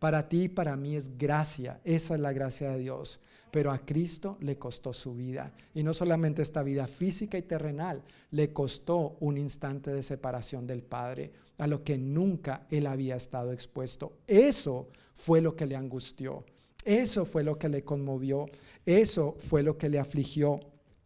[0.00, 3.20] Para ti y para mí es gracia, esa es la gracia de Dios.
[3.50, 5.52] Pero a Cristo le costó su vida.
[5.74, 10.82] Y no solamente esta vida física y terrenal, le costó un instante de separación del
[10.82, 14.14] Padre, a lo que nunca él había estado expuesto.
[14.26, 16.44] Eso fue lo que le angustió.
[16.84, 18.46] Eso fue lo que le conmovió.
[18.86, 20.60] Eso fue lo que le afligió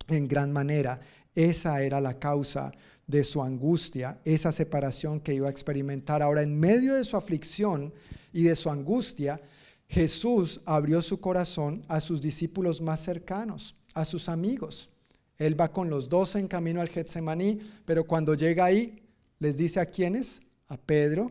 [0.07, 1.01] en gran manera.
[1.34, 2.70] Esa era la causa
[3.09, 6.22] de su angustia, esa separación que iba a experimentar.
[6.22, 7.92] Ahora, en medio de su aflicción,
[8.35, 9.41] y de su angustia,
[9.89, 14.91] Jesús abrió su corazón a sus discípulos más cercanos, a sus amigos.
[15.39, 19.01] Él va con los doce en camino al Getsemaní, pero cuando llega ahí,
[19.39, 21.30] les dice a quiénes, a Pedro,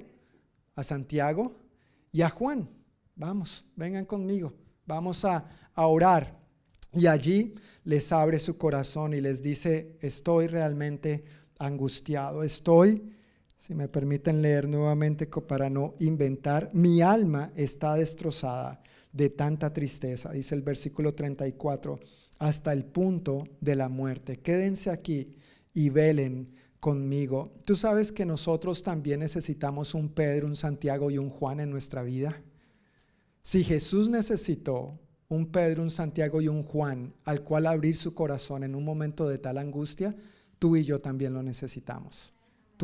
[0.76, 1.54] a Santiago
[2.12, 2.70] y a Juan,
[3.16, 4.54] vamos, vengan conmigo,
[4.86, 5.46] vamos a,
[5.76, 6.40] a orar.
[6.94, 11.26] Y allí les abre su corazón y les dice, estoy realmente
[11.60, 13.14] angustiado, estoy
[13.66, 18.84] si me permiten leer nuevamente para no inventar, mi alma está destrozada
[19.14, 21.98] de tanta tristeza, dice el versículo 34,
[22.40, 24.42] hasta el punto de la muerte.
[24.42, 25.38] Quédense aquí
[25.74, 27.54] y velen conmigo.
[27.64, 32.04] Tú sabes que nosotros también necesitamos un Pedro, un Santiago y un Juan en nuestra
[32.04, 32.42] vida.
[33.44, 35.00] Si Jesús necesitó
[35.30, 39.30] un Pedro, un Santiago y un Juan al cual abrir su corazón en un momento
[39.30, 40.14] de tal angustia,
[40.60, 42.33] tú y yo también lo necesitamos.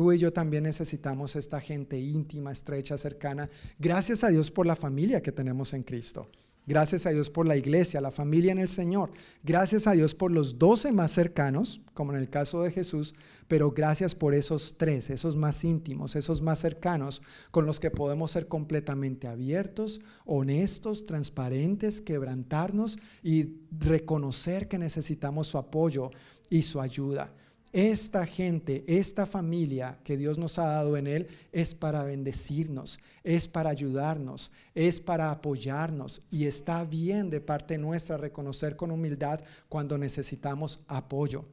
[0.00, 3.50] Tú y yo también necesitamos esta gente íntima, estrecha, cercana.
[3.78, 6.26] Gracias a Dios por la familia que tenemos en Cristo.
[6.66, 9.10] Gracias a Dios por la iglesia, la familia en el Señor.
[9.42, 13.14] Gracias a Dios por los doce más cercanos, como en el caso de Jesús,
[13.46, 17.20] pero gracias por esos tres, esos más íntimos, esos más cercanos,
[17.50, 25.58] con los que podemos ser completamente abiertos, honestos, transparentes, quebrantarnos y reconocer que necesitamos su
[25.58, 26.10] apoyo
[26.48, 27.34] y su ayuda.
[27.72, 33.46] Esta gente, esta familia que Dios nos ha dado en Él es para bendecirnos, es
[33.46, 39.98] para ayudarnos, es para apoyarnos y está bien de parte nuestra reconocer con humildad cuando
[39.98, 41.44] necesitamos apoyo.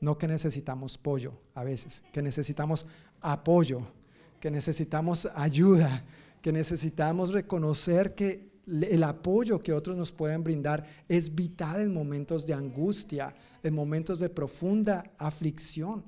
[0.00, 2.86] No que necesitamos pollo a veces, que necesitamos
[3.20, 3.82] apoyo,
[4.40, 6.04] que necesitamos ayuda,
[6.42, 12.46] que necesitamos reconocer que el apoyo que otros nos pueden brindar es vital en momentos
[12.46, 16.04] de angustia, en momentos de profunda aflicción.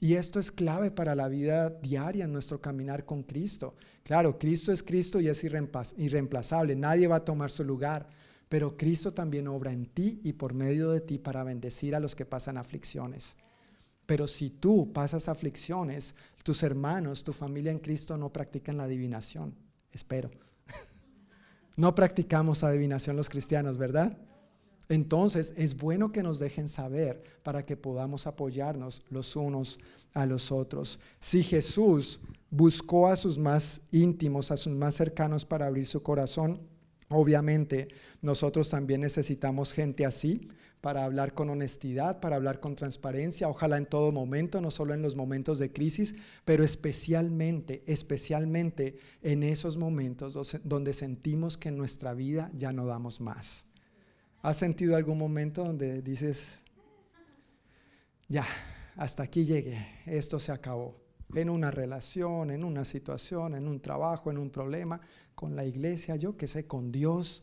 [0.00, 3.74] Y esto es clave para la vida diaria en nuestro caminar con Cristo.
[4.02, 8.08] Claro, Cristo es Cristo y es irreemplazable, nadie va a tomar su lugar,
[8.48, 12.14] pero Cristo también obra en ti y por medio de ti para bendecir a los
[12.14, 13.36] que pasan aflicciones.
[14.06, 19.54] Pero si tú pasas aflicciones, tus hermanos, tu familia en Cristo no practican la adivinación,
[19.90, 20.43] espero.
[21.76, 24.16] No practicamos adivinación los cristianos, ¿verdad?
[24.88, 29.78] Entonces es bueno que nos dejen saber para que podamos apoyarnos los unos
[30.12, 31.00] a los otros.
[31.20, 32.20] Si Jesús
[32.50, 36.60] buscó a sus más íntimos, a sus más cercanos para abrir su corazón,
[37.08, 37.88] obviamente
[38.22, 40.48] nosotros también necesitamos gente así
[40.84, 45.00] para hablar con honestidad, para hablar con transparencia, ojalá en todo momento, no solo en
[45.00, 46.14] los momentos de crisis,
[46.44, 53.22] pero especialmente, especialmente en esos momentos donde sentimos que en nuestra vida ya no damos
[53.22, 53.64] más.
[54.42, 56.58] ¿Has sentido algún momento donde dices,
[58.28, 58.44] ya,
[58.94, 61.00] hasta aquí llegué, esto se acabó?
[61.34, 65.00] En una relación, en una situación, en un trabajo, en un problema,
[65.34, 67.42] con la iglesia, yo que sé, con Dios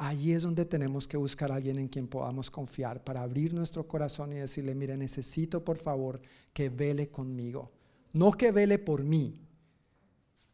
[0.00, 3.88] Allí es donde tenemos que buscar a alguien en quien podamos confiar para abrir nuestro
[3.88, 6.20] corazón y decirle, mire, necesito por favor
[6.52, 7.72] que vele conmigo.
[8.12, 9.40] No que vele por mí,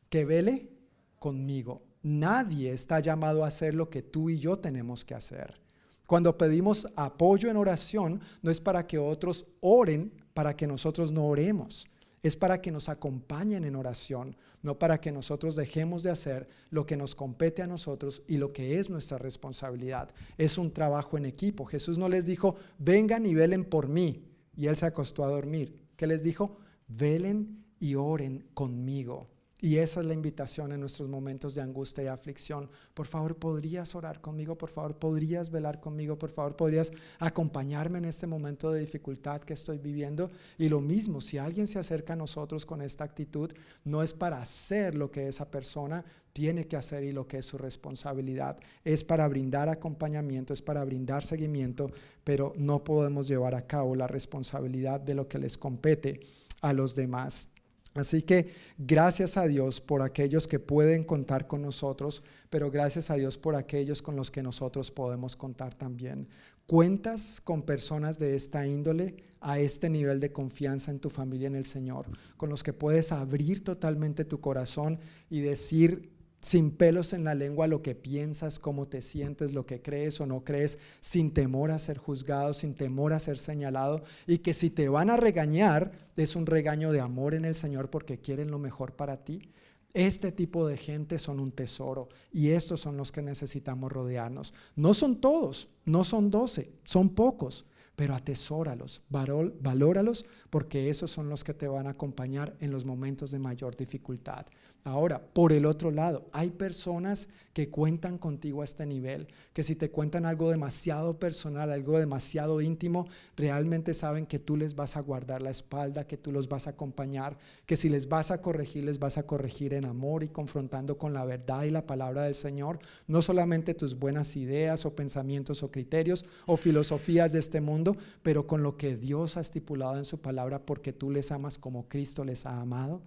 [0.09, 0.71] que vele
[1.19, 1.83] conmigo.
[2.03, 5.61] Nadie está llamado a hacer lo que tú y yo tenemos que hacer.
[6.07, 11.27] Cuando pedimos apoyo en oración, no es para que otros oren, para que nosotros no
[11.27, 11.87] oremos.
[12.23, 16.87] Es para que nos acompañen en oración, no para que nosotros dejemos de hacer lo
[16.87, 20.13] que nos compete a nosotros y lo que es nuestra responsabilidad.
[20.39, 21.67] Es un trabajo en equipo.
[21.67, 24.25] Jesús no les dijo, vengan y velen por mí.
[24.57, 25.79] Y él se acostó a dormir.
[25.97, 26.57] ¿Qué les dijo?
[26.89, 29.34] Velen y oren conmigo.
[29.65, 32.69] Y esa es la invitación en nuestros momentos de angustia y aflicción.
[32.93, 34.59] Por favor, ¿podrías orar conmigo?
[34.59, 36.19] Por favor, ¿podrías velar conmigo?
[36.19, 40.31] Por favor, ¿podrías acompañarme en este momento de dificultad que estoy viviendo?
[40.59, 43.53] Y lo mismo, si alguien se acerca a nosotros con esta actitud,
[43.85, 46.05] no es para hacer lo que esa persona
[46.35, 48.59] tiene que hacer y lo que es su responsabilidad.
[48.85, 51.91] Es para brindar acompañamiento, es para brindar seguimiento,
[52.23, 56.21] pero no podemos llevar a cabo la responsabilidad de lo que les compete
[56.61, 57.54] a los demás.
[57.95, 63.15] Así que gracias a Dios por aquellos que pueden contar con nosotros, pero gracias a
[63.15, 66.29] Dios por aquellos con los que nosotros podemos contar también.
[66.67, 71.55] ¿Cuentas con personas de esta índole a este nivel de confianza en tu familia en
[71.55, 74.99] el Señor, con los que puedes abrir totalmente tu corazón
[75.31, 76.14] y decir,
[76.45, 80.27] sin pelos en la lengua lo que piensas, cómo te sientes, lo que crees o
[80.27, 84.69] no crees, sin temor a ser juzgado, sin temor a ser señalado, y que si
[84.69, 88.59] te van a regañar, es un regaño de amor en el Señor porque quieren lo
[88.59, 89.53] mejor para ti.
[89.95, 94.53] Este tipo de gente son un tesoro y estos son los que necesitamos rodearnos.
[94.77, 97.65] No son todos, no son doce, son pocos,
[97.97, 103.31] pero atesóralos, valóralos, porque esos son los que te van a acompañar en los momentos
[103.31, 104.47] de mayor dificultad.
[104.87, 109.77] Ahora, por el otro lado, hay personas que cuentan contigo a este nivel, que si
[109.77, 115.01] te cuentan algo demasiado personal, algo demasiado íntimo, realmente saben que tú les vas a
[115.01, 118.85] guardar la espalda, que tú los vas a acompañar, que si les vas a corregir,
[118.85, 122.35] les vas a corregir en amor y confrontando con la verdad y la palabra del
[122.35, 127.97] Señor, no solamente tus buenas ideas o pensamientos o criterios o filosofías de este mundo,
[128.23, 131.89] pero con lo que Dios ha estipulado en su palabra porque tú les amas como
[131.89, 133.01] Cristo les ha amado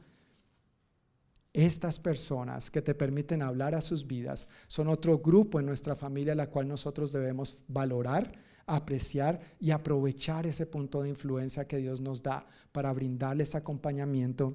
[1.57, 6.35] estas personas que te permiten hablar a sus vidas son otro grupo en nuestra familia
[6.35, 8.31] la cual nosotros debemos valorar,
[8.67, 14.53] apreciar y aprovechar ese punto de influencia que Dios nos da para brindarles acompañamiento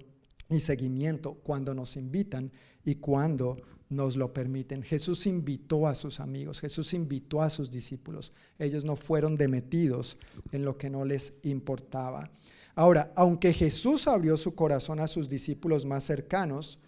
[0.49, 2.53] y seguimiento cuando nos invitan
[2.85, 3.57] y cuando
[3.89, 4.85] nos lo permiten.
[4.85, 8.33] Jesús invitó a sus amigos, Jesús invitó a sus discípulos.
[8.61, 10.19] Ellos no fueron demetidos
[10.53, 12.31] en lo que no les importaba.
[12.77, 16.79] Ahora, aunque Jesús abrió su corazón a sus discípulos más cercanos,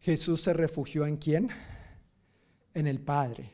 [0.00, 1.48] Jesús se refugió en quién?
[2.74, 3.52] En el Padre.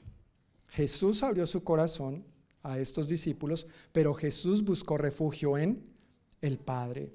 [0.69, 2.25] Jesús abrió su corazón
[2.63, 5.85] a estos discípulos, pero Jesús buscó refugio en
[6.41, 7.13] el Padre.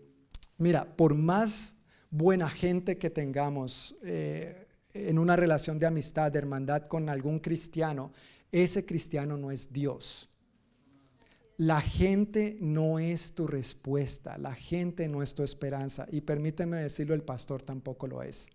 [0.58, 1.76] Mira, por más
[2.10, 8.12] buena gente que tengamos eh, en una relación de amistad, de hermandad con algún cristiano,
[8.52, 10.30] ese cristiano no es Dios.
[11.58, 16.08] La gente no es tu respuesta, la gente no es tu esperanza.
[16.10, 18.48] Y permíteme decirlo, el pastor tampoco lo es.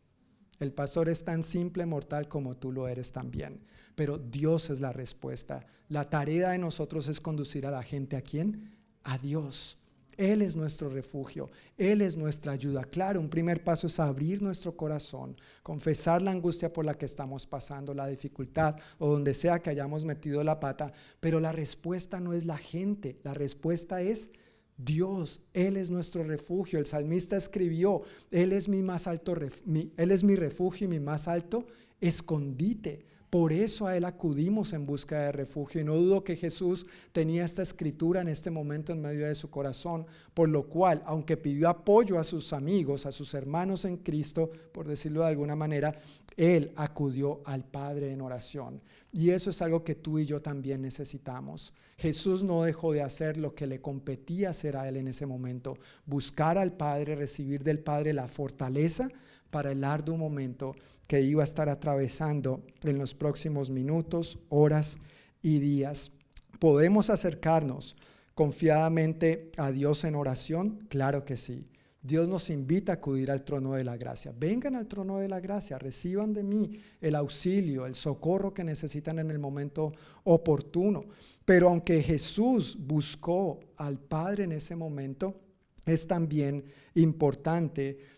[0.61, 3.61] El pastor es tan simple, mortal como tú lo eres también.
[3.95, 5.67] Pero Dios es la respuesta.
[5.89, 8.77] La tarea de nosotros es conducir a la gente a quién?
[9.03, 9.79] A Dios.
[10.17, 12.85] Él es nuestro refugio, Él es nuestra ayuda.
[12.85, 17.47] Claro, un primer paso es abrir nuestro corazón, confesar la angustia por la que estamos
[17.47, 22.33] pasando, la dificultad o donde sea que hayamos metido la pata, pero la respuesta no
[22.33, 24.31] es la gente, la respuesta es
[24.77, 26.79] Dios, Él es nuestro refugio.
[26.79, 31.29] El salmista escribió, Él es mi más alto, Él es mi refugio y mi más
[31.29, 31.67] alto
[32.01, 33.07] escondite.
[33.35, 35.81] Por eso a Él acudimos en busca de refugio.
[35.81, 39.51] Y no dudo que Jesús tenía esta escritura en este momento en medio de su
[39.51, 44.53] corazón, por lo cual, aunque pidió apoyo a sus amigos, a sus hermanos en Cristo,
[44.71, 45.99] por decirlo de alguna manera,
[46.37, 48.81] Él acudió al Padre en oración.
[49.13, 51.75] Y eso es algo que tú y yo también necesitamos.
[51.99, 55.77] Jesús no dejó de hacer lo que le competía hacer a él en ese momento,
[56.07, 59.11] buscar al Padre, recibir del Padre la fortaleza
[59.55, 60.75] para el arduo momento
[61.07, 64.99] que iba a estar atravesando en los próximos minutos, horas
[65.43, 66.11] y días.
[66.59, 67.95] ¿Podemos acercarnos
[68.35, 70.85] confiadamente a Dios en oración?
[70.89, 71.69] Claro que sí.
[72.03, 74.35] Dios nos invita a acudir al trono de la gracia.
[74.37, 79.21] Vengan al trono de la gracia, reciban de mí el auxilio, el socorro que necesitan
[79.21, 79.93] en el momento
[80.25, 81.05] oportuno.
[81.45, 85.45] Pero aunque Jesús buscó al Padre en ese momento,
[85.87, 88.14] es también importante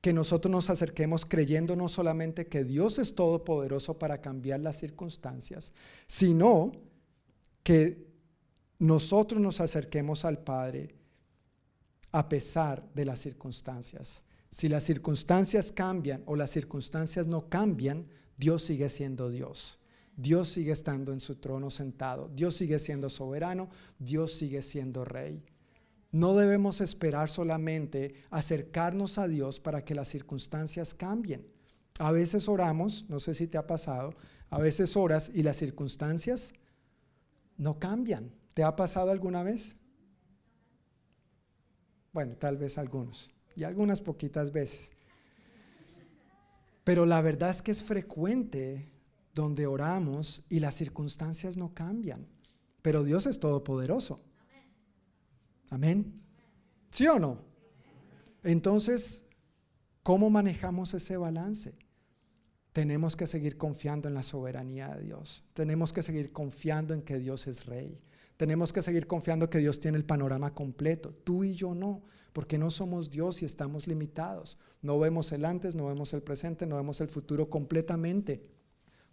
[0.00, 5.72] que nosotros nos acerquemos creyendo no solamente que Dios es todopoderoso para cambiar las circunstancias,
[6.06, 6.72] sino
[7.62, 8.08] que
[8.78, 10.94] nosotros nos acerquemos al Padre
[12.12, 14.24] a pesar de las circunstancias.
[14.50, 19.78] Si las circunstancias cambian o las circunstancias no cambian, Dios sigue siendo Dios.
[20.16, 22.30] Dios sigue estando en su trono sentado.
[22.34, 23.70] Dios sigue siendo soberano.
[23.98, 25.44] Dios sigue siendo rey.
[26.12, 31.46] No debemos esperar solamente acercarnos a Dios para que las circunstancias cambien.
[31.98, 34.14] A veces oramos, no sé si te ha pasado,
[34.48, 36.54] a veces oras y las circunstancias
[37.56, 38.32] no cambian.
[38.54, 39.76] ¿Te ha pasado alguna vez?
[42.12, 44.90] Bueno, tal vez algunos, y algunas poquitas veces.
[46.82, 48.90] Pero la verdad es que es frecuente
[49.32, 52.26] donde oramos y las circunstancias no cambian.
[52.82, 54.20] Pero Dios es todopoderoso.
[55.70, 56.12] Amén.
[56.90, 57.38] ¿Sí o no?
[58.42, 59.26] Entonces,
[60.02, 61.78] ¿cómo manejamos ese balance?
[62.72, 65.44] Tenemos que seguir confiando en la soberanía de Dios.
[65.54, 68.00] Tenemos que seguir confiando en que Dios es rey.
[68.36, 71.14] Tenemos que seguir confiando que Dios tiene el panorama completo.
[71.24, 72.02] Tú y yo no,
[72.32, 74.58] porque no somos Dios y estamos limitados.
[74.82, 78.48] No vemos el antes, no vemos el presente, no vemos el futuro completamente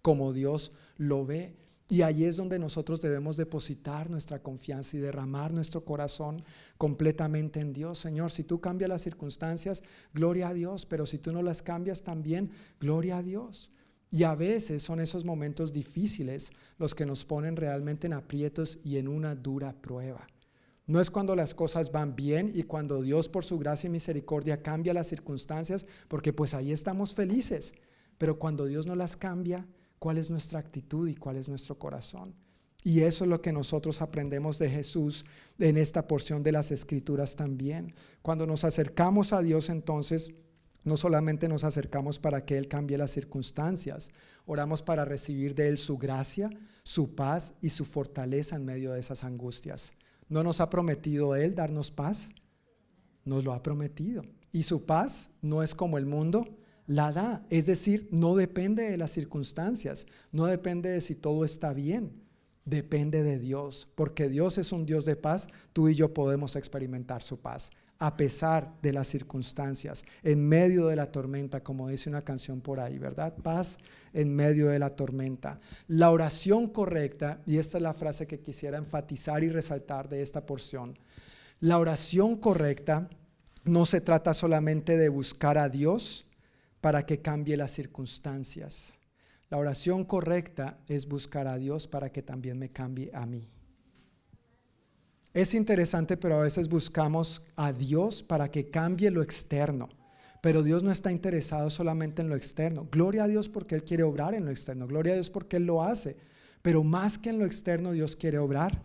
[0.02, 1.58] como Dios lo ve.
[1.90, 6.44] Y ahí es donde nosotros debemos depositar nuestra confianza y derramar nuestro corazón
[6.78, 8.00] completamente en Dios.
[8.00, 9.84] Señor, si tú cambias las circunstancias,
[10.14, 13.72] gloria a Dios, pero si tú no las cambias también, gloria a Dios.
[14.12, 18.98] Y a veces son esos momentos difíciles los que nos ponen realmente en aprietos y
[18.98, 20.28] en una dura prueba.
[20.88, 24.62] No es cuando las cosas van bien y cuando Dios por su gracia y misericordia
[24.62, 27.76] cambia las circunstancias, porque pues ahí estamos felices.
[28.18, 29.68] Pero cuando Dios no las cambia,
[30.00, 32.36] ¿cuál es nuestra actitud y cuál es nuestro corazón?
[32.84, 35.26] Y eso es lo que nosotros aprendemos de Jesús
[35.60, 37.94] en esta porción de las escrituras también.
[38.22, 40.34] Cuando nos acercamos a Dios entonces
[40.88, 44.10] no solamente nos acercamos para que Él cambie las circunstancias,
[44.46, 46.50] oramos para recibir de Él su gracia,
[46.84, 49.94] su paz y su fortaleza en medio de esas angustias.
[50.30, 52.30] ¿No nos ha prometido Él darnos paz?
[53.26, 54.24] Nos lo ha prometido.
[54.54, 56.48] Y su paz no es como el mundo
[56.88, 57.46] la da.
[57.50, 62.12] Es decir, no depende de las circunstancias, no depende de si todo está bien,
[62.66, 63.88] depende de Dios.
[63.96, 68.16] Porque Dios es un Dios de paz, tú y yo podemos experimentar su paz a
[68.16, 73.00] pesar de las circunstancias, en medio de la tormenta, como dice una canción por ahí,
[73.00, 73.36] ¿verdad?
[73.42, 73.80] Paz
[74.14, 75.60] en medio de la tormenta.
[75.88, 80.46] La oración correcta, y esta es la frase que quisiera enfatizar y resaltar de esta
[80.46, 80.98] porción,
[81.60, 83.10] la oración correcta
[83.64, 86.27] no se trata solamente de buscar a Dios
[86.88, 88.94] para que cambie las circunstancias.
[89.50, 93.50] La oración correcta es buscar a Dios para que también me cambie a mí.
[95.34, 99.90] Es interesante, pero a veces buscamos a Dios para que cambie lo externo.
[100.42, 102.88] Pero Dios no está interesado solamente en lo externo.
[102.90, 104.88] Gloria a Dios porque Él quiere obrar en lo externo.
[104.88, 106.16] Gloria a Dios porque Él lo hace.
[106.62, 108.82] Pero más que en lo externo, Dios quiere obrar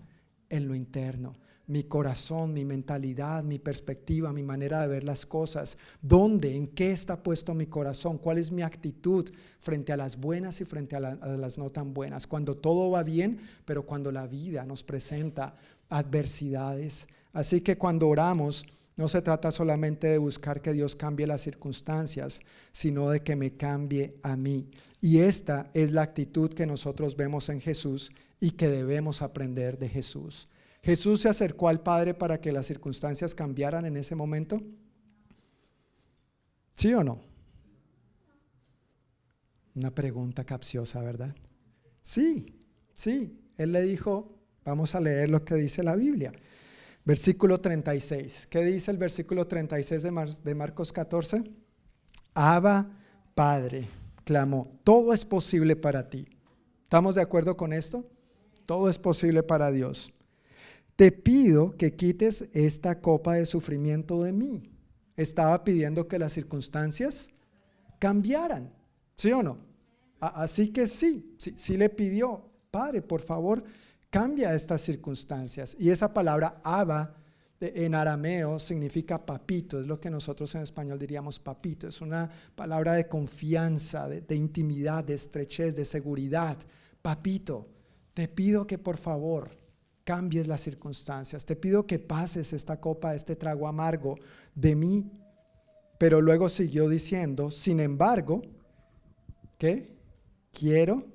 [0.48, 1.36] en lo interno.
[1.66, 5.78] Mi corazón, mi mentalidad, mi perspectiva, mi manera de ver las cosas.
[6.00, 6.56] ¿Dónde?
[6.56, 8.18] ¿En qué está puesto mi corazón?
[8.18, 12.26] ¿Cuál es mi actitud frente a las buenas y frente a, las no tan buenas?
[12.26, 15.56] Cuando todo va bien, pero cuando la vida nos presenta
[15.88, 17.06] adversidades.
[17.32, 22.40] Así que cuando oramos, no se trata solamente de buscar que Dios cambie las circunstancias,
[22.72, 24.68] sino de que me cambie a mí.
[25.00, 29.88] Y esta es la actitud que nosotros vemos en Jesús y que debemos aprender de
[29.88, 30.48] Jesús.
[30.82, 34.60] Jesús se acercó al Padre para que las circunstancias cambiaran en ese momento.
[36.72, 37.20] ¿Sí o no?
[39.74, 41.34] Una pregunta capciosa, ¿verdad?
[42.02, 42.60] Sí,
[42.94, 43.38] sí.
[43.56, 46.32] Él le dijo, Vamos a leer lo que dice la Biblia.
[47.04, 48.46] Versículo 36.
[48.48, 51.42] ¿Qué dice el versículo 36 de, Marcos 14?
[52.34, 52.88] Abba,
[53.34, 53.88] Padre,
[54.24, 56.28] clamó, todo es posible para ti.
[56.84, 58.08] ¿Estamos de acuerdo con esto?
[58.66, 60.12] Todo es posible para Dios.
[61.02, 64.62] Te pido que quites esta copa de sufrimiento de mí.
[65.16, 67.30] Estaba pidiendo que las circunstancias
[67.98, 68.72] cambiaran,
[69.16, 69.58] ¿sí o no?
[70.20, 73.64] Así que sí, sí, sí le pidió, Padre, por favor,
[74.10, 75.76] cambia estas circunstancias.
[75.76, 77.16] Y esa palabra Abba
[77.58, 82.92] en arameo significa papito, es lo que nosotros en español diríamos papito, es una palabra
[82.92, 86.56] de confianza, de, intimidad, de estrechez, de seguridad.
[87.02, 87.66] Papito,
[88.14, 89.61] te pido que por favor
[90.04, 94.18] cambies las circunstancias, te pido que pases esta copa, este trago amargo
[94.54, 95.10] de mí.
[95.98, 98.42] Pero luego siguió diciendo, sin embargo,
[99.58, 99.96] que
[100.52, 101.06] quiero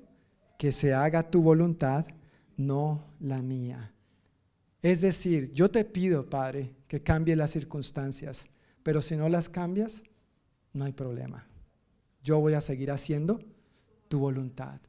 [0.58, 2.06] que se haga tu voluntad
[2.56, 3.94] no la mía.
[4.82, 8.48] Es decir, yo te pido, Padre, que cambie las circunstancias,
[8.82, 10.04] pero si no las cambias,
[10.72, 11.46] no hay problema.
[12.22, 13.40] Yo voy a seguir haciendo
[14.08, 14.80] tu voluntad.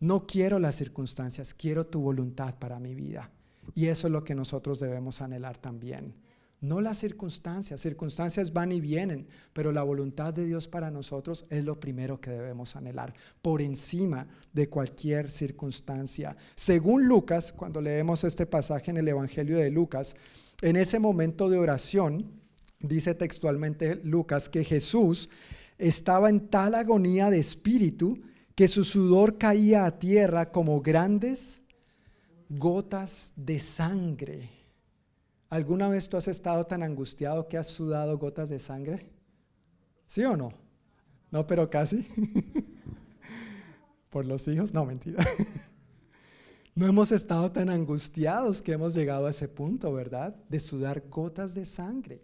[0.00, 3.30] No quiero las circunstancias, quiero tu voluntad para mi vida.
[3.74, 6.14] Y eso es lo que nosotros debemos anhelar también.
[6.58, 7.80] no las circunstancias.
[7.80, 12.30] Circunstancias van y vienen, pero la voluntad de Dios para nosotros es lo primero que
[12.30, 13.12] debemos anhelar,
[13.42, 16.36] por encima de cualquier circunstancia.
[16.54, 20.16] Según Lucas, cuando leemos este pasaje en el Evangelio de Lucas,
[20.62, 22.32] en ese momento de oración,
[22.80, 25.28] dice textualmente Lucas que Jesús
[25.78, 28.18] estaba en tal agonía de espíritu
[28.54, 31.60] que su sudor caía a tierra como grandes
[32.48, 34.50] gotas de sangre.
[35.48, 39.08] ¿Alguna vez tú has estado tan angustiado que has sudado gotas de sangre?
[40.06, 40.52] ¿Sí o no?
[41.30, 42.06] No, pero casi.
[44.10, 44.72] ¿Por los hijos?
[44.72, 45.24] No, mentira.
[46.76, 50.36] No hemos estado tan angustiados que hemos llegado a ese punto, ¿verdad?
[50.50, 52.20] De sudar gotas de sangre.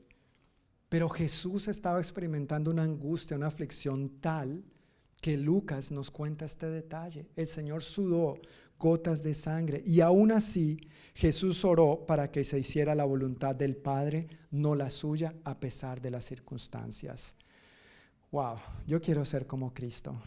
[0.91, 4.63] Pero Jesús estaba experimentando una angustia, una aflicción tal
[5.23, 7.31] que Lucas nos cuenta este detalle.
[7.35, 8.37] El Señor sudó
[8.83, 10.81] gotas de sangre y aún así
[11.15, 16.01] Jesús oró para que se hiciera la voluntad del Padre, no la suya, a pesar
[16.01, 17.35] de las circunstancias.
[18.33, 18.57] Wow,
[18.89, 20.21] yo quiero ser como Cristo.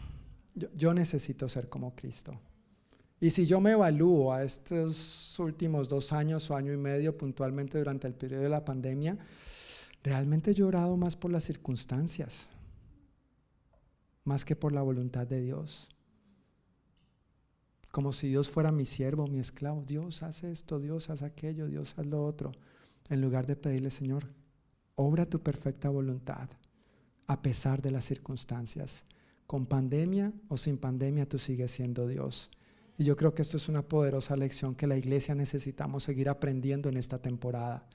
[0.74, 2.40] Yo, necesito ser como Cristo.
[3.20, 7.76] Y si yo me evalúo a estos últimos dos años o año y medio puntualmente
[7.76, 9.18] durante el periodo de la pandemia,
[10.02, 12.48] realmente he llorado más por las circunstancias,
[14.24, 15.90] más que por la voluntad de Dios.
[17.96, 19.82] Como si Dios fuera mi siervo, mi esclavo.
[19.82, 22.52] Dios hace esto, Dios hace aquello, Dios hace lo otro.
[23.08, 24.26] En lugar de pedirle, Señor,
[24.96, 26.50] obra tu perfecta voluntad
[27.26, 29.06] a pesar de las circunstancias.
[29.46, 32.50] Con pandemia o sin pandemia, tú sigues siendo Dios.
[32.98, 36.90] Y yo creo que esto es una poderosa lección que la iglesia necesitamos seguir aprendiendo
[36.90, 37.88] en esta temporada.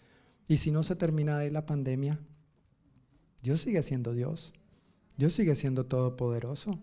[0.47, 2.20] Y si no se termina de la pandemia,
[3.43, 4.52] Dios sigue siendo Dios.
[5.16, 6.80] Dios sigue siendo todopoderoso.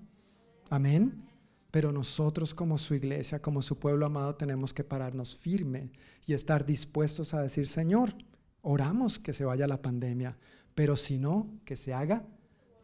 [0.71, 1.28] Amén.
[1.71, 5.91] Pero nosotros como su iglesia, como su pueblo amado, tenemos que pararnos firme
[6.27, 8.15] y estar dispuestos a decir, Señor,
[8.63, 10.39] oramos que se vaya la pandemia,
[10.75, 12.25] pero si no, que se haga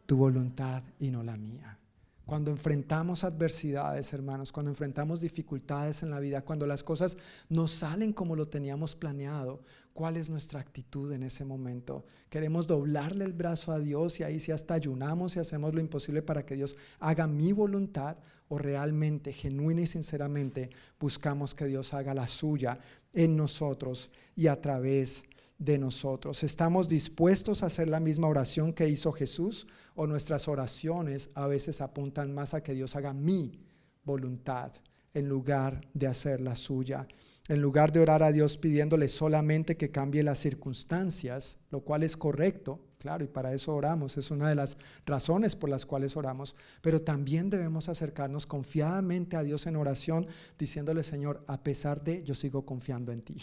[0.05, 1.79] tu voluntad y no la mía.
[2.25, 7.17] Cuando enfrentamos adversidades, hermanos, cuando enfrentamos dificultades en la vida, cuando las cosas
[7.49, 9.61] no salen como lo teníamos planeado,
[9.93, 12.03] ¿cuál es nuestra actitud en ese momento?
[12.29, 16.23] Queremos doblarle el brazo a Dios y ahí si hasta ayunamos y hacemos lo imposible
[16.23, 18.17] para que Dios haga mi voluntad
[18.47, 22.79] o realmente, genuina y sinceramente, buscamos que Dios haga la suya
[23.13, 26.43] en nosotros y a través de de nosotros.
[26.43, 29.67] ¿Estamos dispuestos a hacer la misma oración que hizo Jesús?
[29.95, 33.59] ¿O nuestras oraciones a veces apuntan más a que Dios haga mi
[34.03, 34.73] voluntad
[35.13, 37.07] en lugar de hacer la suya?
[37.47, 42.17] En lugar de orar a Dios pidiéndole solamente que cambie las circunstancias, lo cual es
[42.17, 46.55] correcto, claro, y para eso oramos, es una de las razones por las cuales oramos,
[46.81, 50.27] pero también debemos acercarnos confiadamente a Dios en oración,
[50.57, 53.37] diciéndole, Señor, a pesar de, yo sigo confiando en ti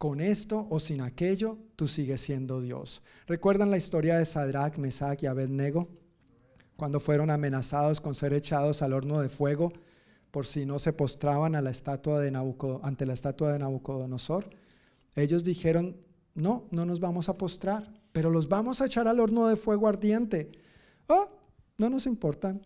[0.00, 3.02] con esto o sin aquello, tú sigues siendo Dios.
[3.26, 5.90] ¿Recuerdan la historia de Sadrach, Mesach y Abednego?
[6.78, 9.74] Cuando fueron amenazados con ser echados al horno de fuego
[10.30, 12.34] por si no se postraban a la estatua de
[12.82, 14.48] ante la estatua de Nabucodonosor.
[15.16, 15.98] Ellos dijeron,
[16.34, 19.86] no, no nos vamos a postrar, pero los vamos a echar al horno de fuego
[19.86, 20.50] ardiente.
[21.08, 21.28] Oh,
[21.76, 22.58] no nos importa.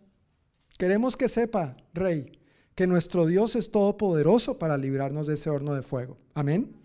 [0.79, 2.39] Queremos que sepa, rey,
[2.77, 6.17] que nuestro Dios es todopoderoso para librarnos de ese horno de fuego.
[6.33, 6.84] Amén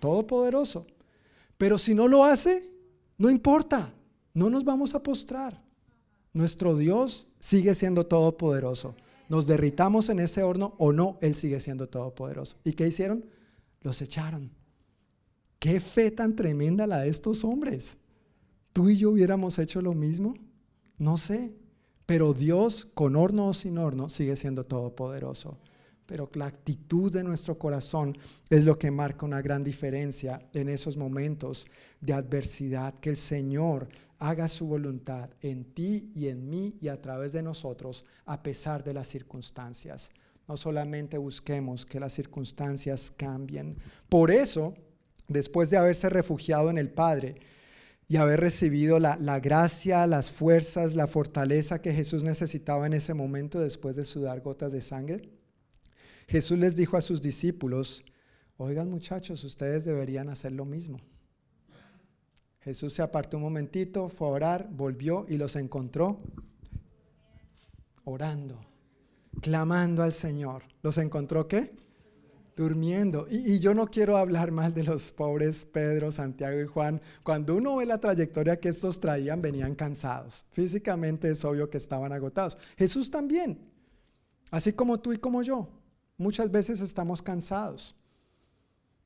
[0.00, 0.86] todopoderoso.
[1.56, 2.68] Pero si no lo hace,
[3.18, 3.94] no importa,
[4.34, 5.62] no nos vamos a postrar.
[6.32, 8.96] Nuestro Dios sigue siendo todopoderoso.
[9.28, 12.56] Nos derritamos en ese horno o no, Él sigue siendo todopoderoso.
[12.64, 13.24] ¿Y qué hicieron?
[13.82, 14.50] Los echaron.
[15.58, 17.98] Qué fe tan tremenda la de estos hombres.
[18.72, 20.34] ¿Tú y yo hubiéramos hecho lo mismo?
[20.98, 21.54] No sé.
[22.06, 25.58] Pero Dios, con horno o sin horno, sigue siendo todopoderoso
[26.10, 28.18] pero la actitud de nuestro corazón
[28.50, 31.68] es lo que marca una gran diferencia en esos momentos
[32.00, 33.88] de adversidad, que el Señor
[34.18, 38.82] haga su voluntad en ti y en mí y a través de nosotros a pesar
[38.82, 40.10] de las circunstancias.
[40.48, 43.76] No solamente busquemos que las circunstancias cambien.
[44.08, 44.74] Por eso,
[45.28, 47.36] después de haberse refugiado en el Padre,
[48.08, 53.14] y haber recibido la, la, gracia, las fuerzas, la fortaleza que Jesús necesitaba en ese
[53.14, 55.39] momento después de sudar gotas de sangre,
[56.30, 58.04] Jesús les dijo a sus discípulos,
[58.56, 61.00] oigan muchachos, ustedes deberían hacer lo mismo.
[62.60, 66.20] Jesús se apartó un momentito, fue a orar, volvió y los encontró
[68.04, 68.60] orando,
[69.40, 70.62] clamando al Señor.
[70.84, 71.74] ¿Los encontró qué?
[72.54, 73.26] Durmiendo.
[73.28, 77.00] Y, y, yo no quiero hablar mal de los pobres Pedro, Santiago y Juan.
[77.24, 80.46] Cuando uno ve la trayectoria que estos traían, venían cansados.
[80.52, 82.56] Físicamente es obvio que estaban agotados.
[82.78, 83.58] Jesús también,
[84.52, 85.79] así como tú y como yo.
[86.20, 87.96] Muchas veces estamos cansados.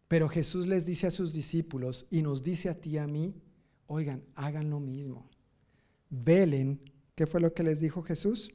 [0.08, 3.40] Pero Jesús les dice a sus discípulos y nos dice a ti y a mí,
[3.86, 5.30] oigan, hagan lo mismo.
[6.10, 6.80] Velen,
[7.14, 8.50] ¿qué fue lo que les dijo Jesús?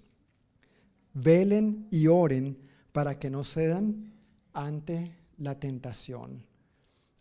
[1.13, 2.57] Velen y oren
[2.91, 4.11] para que no cedan
[4.51, 6.43] ante la tentación.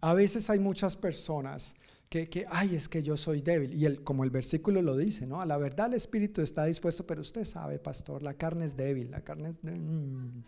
[0.01, 1.77] A veces hay muchas personas
[2.09, 3.75] que, que, ay, es que yo soy débil.
[3.75, 5.41] Y el, como el versículo lo dice, ¿no?
[5.41, 9.13] A la verdad el espíritu está dispuesto, pero usted sabe, pastor, la carne es débil,
[9.13, 9.59] la carne es...
[9.63, 10.43] Mm.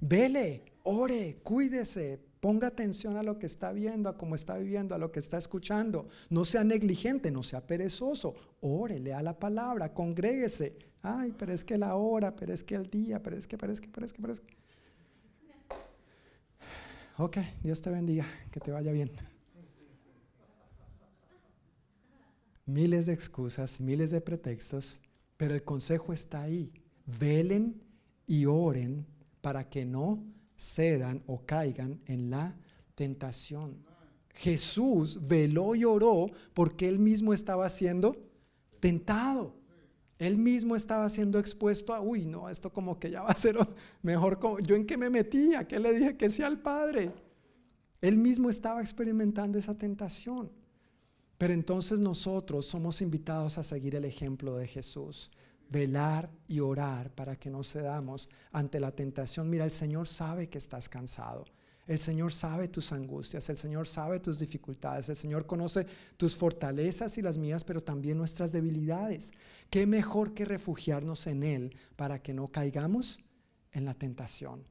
[0.00, 4.98] Vele, ore, cuídese, ponga atención a lo que está viendo, a cómo está viviendo, a
[4.98, 6.08] lo que está escuchando.
[6.28, 8.34] No sea negligente, no sea perezoso.
[8.60, 10.76] Ore, lea la palabra, congréguese.
[11.00, 13.72] Ay, pero es que la hora, pero es que el día, pero es que, pero
[13.72, 14.56] es que, pero es que, pero es que.
[17.16, 19.10] Ok, Dios te bendiga, que te vaya bien.
[22.66, 24.98] Miles de excusas, miles de pretextos,
[25.36, 26.72] pero el consejo está ahí.
[27.06, 27.82] Velen
[28.26, 29.06] y oren
[29.44, 30.24] para que no
[30.56, 32.56] cedan o caigan en la
[32.94, 33.76] tentación.
[34.30, 38.16] Jesús veló y oró porque él mismo estaba siendo
[38.80, 39.54] tentado.
[40.18, 43.58] Él mismo estaba siendo expuesto a, uy, no, esto como que ya va a ser
[44.02, 44.38] mejor.
[44.62, 45.54] ¿Yo en qué me metí?
[45.54, 47.12] ¿A qué le dije que sea al Padre?
[48.00, 50.50] Él mismo estaba experimentando esa tentación.
[51.36, 55.30] Pero entonces nosotros somos invitados a seguir el ejemplo de Jesús,
[55.74, 59.50] velar y orar para que no cedamos ante la tentación.
[59.50, 61.44] Mira, el Señor sabe que estás cansado.
[61.86, 67.18] El Señor sabe tus angustias, el Señor sabe tus dificultades, el Señor conoce tus fortalezas
[67.18, 69.32] y las mías, pero también nuestras debilidades.
[69.68, 73.18] ¿Qué mejor que refugiarnos en Él para que no caigamos
[73.72, 74.64] en la tentación?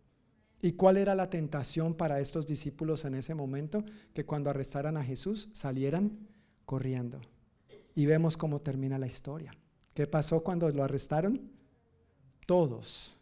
[0.59, 3.83] ¿Y cuál era la tentación para estos discípulos en ese momento?
[4.13, 6.17] Que cuando arrestaran a Jesús salieran
[6.65, 7.19] corriendo.
[7.93, 9.53] Y vemos cómo termina la historia.
[9.93, 11.39] ¿Qué pasó cuando lo arrestaron?
[12.45, 13.15] Todos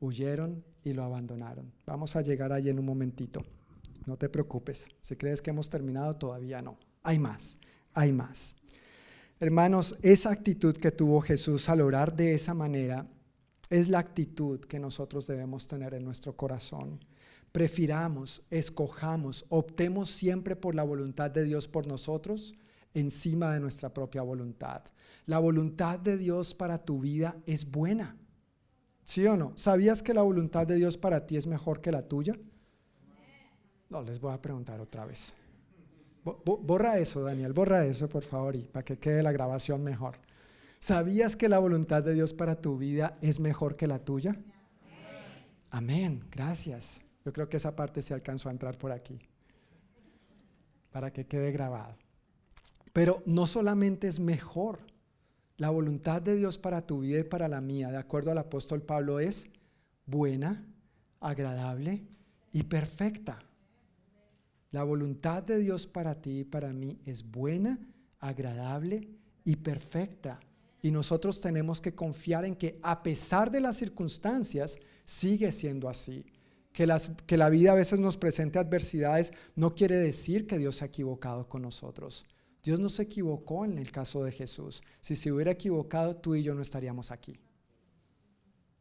[0.00, 1.72] huyeron y lo abandonaron.
[1.84, 3.44] Vamos a llegar allí en un momentito.
[4.06, 4.88] No te preocupes.
[5.00, 6.78] Si crees que hemos terminado, todavía no.
[7.02, 7.58] Hay más,
[7.92, 8.56] hay más.
[9.40, 13.06] Hermanos, esa actitud que tuvo Jesús al orar de esa manera
[13.68, 17.04] es la actitud que nosotros debemos tener en nuestro corazón.
[17.50, 22.54] Prefiramos, escojamos, optemos siempre por la voluntad de Dios por nosotros
[22.96, 24.82] encima de nuestra propia voluntad.
[25.26, 28.16] La voluntad de Dios para tu vida es buena.
[29.04, 29.52] ¿Sí o no?
[29.56, 32.34] ¿Sabías que la voluntad de Dios para ti es mejor que la tuya?
[33.88, 35.34] No, les voy a preguntar otra vez.
[36.24, 40.16] Borra eso, Daniel, borra eso, por favor, y para que quede la grabación mejor.
[40.80, 44.36] ¿Sabías que la voluntad de Dios para tu vida es mejor que la tuya?
[45.70, 47.02] Amén, gracias.
[47.24, 49.20] Yo creo que esa parte se alcanzó a entrar por aquí,
[50.90, 51.94] para que quede grabado.
[52.96, 54.78] Pero no solamente es mejor,
[55.58, 58.80] la voluntad de Dios para tu vida y para la mía, de acuerdo al apóstol
[58.80, 59.50] Pablo, es
[60.06, 60.64] buena,
[61.20, 62.06] agradable
[62.54, 63.38] y perfecta.
[64.70, 67.78] La voluntad de Dios para ti y para mí es buena,
[68.18, 69.10] agradable
[69.44, 70.40] y perfecta.
[70.80, 76.24] Y nosotros tenemos que confiar en que a pesar de las circunstancias, sigue siendo así.
[76.72, 80.76] Que, las, que la vida a veces nos presente adversidades no quiere decir que Dios
[80.76, 82.24] se ha equivocado con nosotros.
[82.66, 84.82] Dios no se equivocó en el caso de Jesús.
[85.00, 87.38] Si se hubiera equivocado, tú y yo no estaríamos aquí.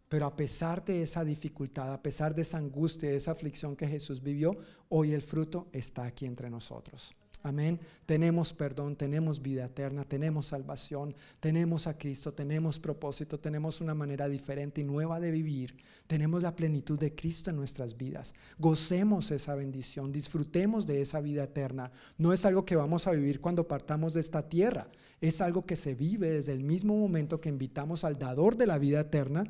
[0.10, 3.88] Pero a pesar de esa dificultad, a pesar de esa angustia, de esa aflicción que
[3.88, 4.58] Jesús vivió,
[4.90, 7.16] hoy el fruto está aquí entre nosotros.
[7.46, 7.80] Amén.
[8.08, 14.28] Tenemos perdón, tenemos vida eterna, tenemos salvación, tenemos a Cristo, tenemos propósito, tenemos una manera
[14.28, 15.78] diferente y nueva de vivir.
[16.08, 18.34] Tenemos la plenitud de Cristo en nuestras vidas.
[18.58, 21.92] Gocemos esa bendición, disfrutemos de esa vida eterna.
[22.18, 24.90] No es algo que vamos a vivir cuando partamos de esta tierra,
[25.22, 28.80] es algo que se vive desde el mismo momento que invitamos al dador de la
[28.80, 29.46] vida eterna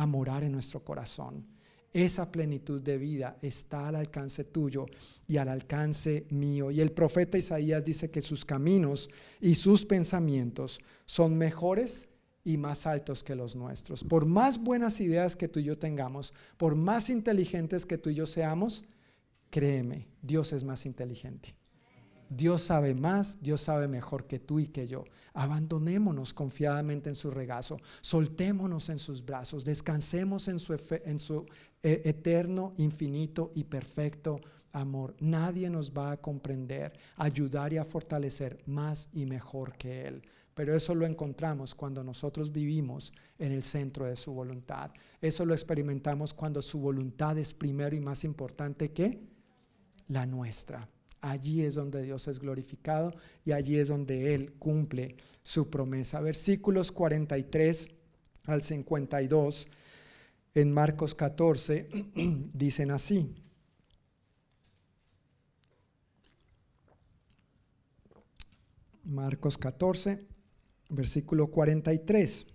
[0.00, 1.44] a morar en nuestro corazón.
[1.92, 4.86] Esa plenitud de vida está al alcance tuyo
[5.28, 6.70] y al alcance mío.
[6.70, 9.10] Y el profeta Isaías dice que sus caminos
[9.42, 12.08] y sus pensamientos son mejores
[12.44, 14.02] y más altos que los nuestros.
[14.02, 18.14] Por más buenas ideas que tú y yo tengamos, por más inteligentes que tú y
[18.14, 18.84] yo seamos,
[19.50, 21.54] créeme, Dios es más inteligente.
[22.30, 25.04] Dios sabe más, Dios sabe mejor que tú y que yo.
[25.34, 31.46] Abandonémonos confiadamente en su regazo, soltémonos en sus brazos, descansemos en su,
[31.82, 34.40] eh, eterno, infinito y perfecto
[34.72, 35.16] amor.
[35.18, 40.22] Nadie nos va a comprender, ayudar y a fortalecer más y mejor que Él.
[40.54, 44.90] Pero eso lo encontramos cuando nosotros vivimos en el centro de su voluntad.
[45.20, 49.20] Eso lo experimentamos cuando su voluntad es primero y más importante que
[50.08, 50.88] la nuestra.
[51.20, 53.14] Allí es donde Dios es glorificado
[53.44, 56.20] y allí es donde Él cumple su promesa.
[56.20, 57.90] Versículos 43
[58.46, 59.68] al 52
[60.54, 61.88] en Marcos 14
[62.54, 63.34] dicen así.
[69.04, 70.26] Marcos 14,
[70.88, 72.46] versículo 43.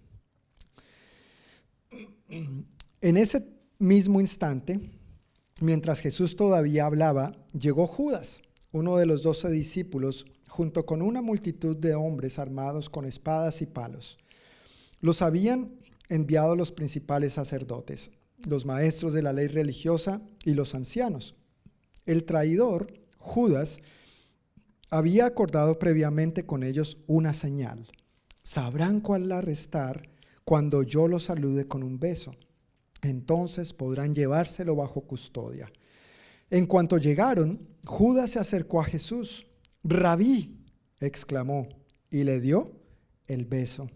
[3.01, 3.45] En ese
[3.77, 4.79] mismo instante,
[5.61, 8.41] mientras Jesús todavía hablaba, llegó Judas
[8.75, 13.67] uno de los doce discípulos, junto con una multitud de hombres armados con espadas y
[13.67, 14.17] palos.
[14.99, 15.71] Los habían
[16.09, 18.17] enviado los principales sacerdotes,
[18.49, 21.35] los maestros de la ley religiosa y los ancianos.
[22.05, 23.79] El traidor, Judas,
[24.89, 27.87] había acordado previamente con ellos una señal.
[28.43, 30.09] Sabrán cuál arrestar
[30.43, 32.35] cuando yo los salude con un beso.
[33.01, 35.71] Entonces podrán llevárselo bajo custodia.
[36.49, 39.47] En cuanto llegaron, Judas se acercó a Jesús.
[39.83, 40.65] Rabí,
[40.99, 41.67] exclamó,
[42.09, 42.71] y le dio
[43.27, 43.89] el beso.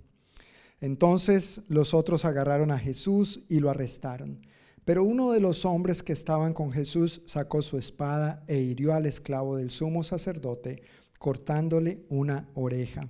[0.82, 4.46] Entonces los otros agarraron a Jesús y lo arrestaron.
[4.86, 9.05] Pero uno de los hombres que estaban con Jesús sacó su espada e hirió al
[9.05, 10.82] esclavo del sumo sacerdote,
[11.20, 13.09] cortándole una oreja.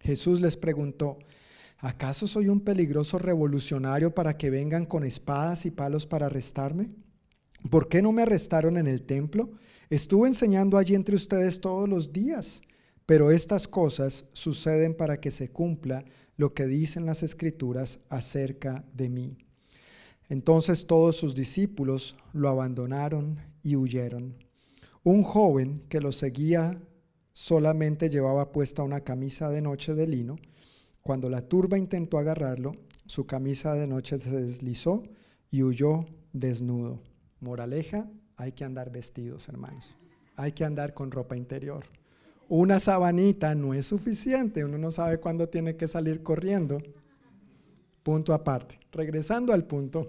[0.00, 1.18] Jesús les preguntó,
[1.78, 6.90] ¿acaso soy un peligroso revolucionario para que vengan con espadas y palos para arrestarme?
[7.70, 9.50] ¿Por qué no me arrestaron en el templo?
[9.90, 12.62] Estuve enseñando allí entre ustedes todos los días,
[13.06, 16.04] pero estas cosas suceden para que se cumpla
[16.36, 19.36] lo que dicen las escrituras acerca de mí.
[20.28, 24.34] Entonces todos sus discípulos lo abandonaron y huyeron.
[25.04, 26.80] Un joven que lo seguía
[27.32, 30.36] solamente llevaba puesta una camisa de noche de lino.
[31.02, 32.72] Cuando la turba intentó agarrarlo,
[33.06, 35.02] su camisa de noche se deslizó
[35.50, 37.11] y huyó desnudo.
[37.42, 39.96] Moraleja, hay que andar vestidos, hermanos.
[40.36, 41.84] Hay que andar con ropa interior.
[42.48, 46.80] Una sabanita no es suficiente, uno no sabe cuándo tiene que salir corriendo.
[48.04, 48.78] Punto aparte.
[48.92, 50.08] Regresando al punto,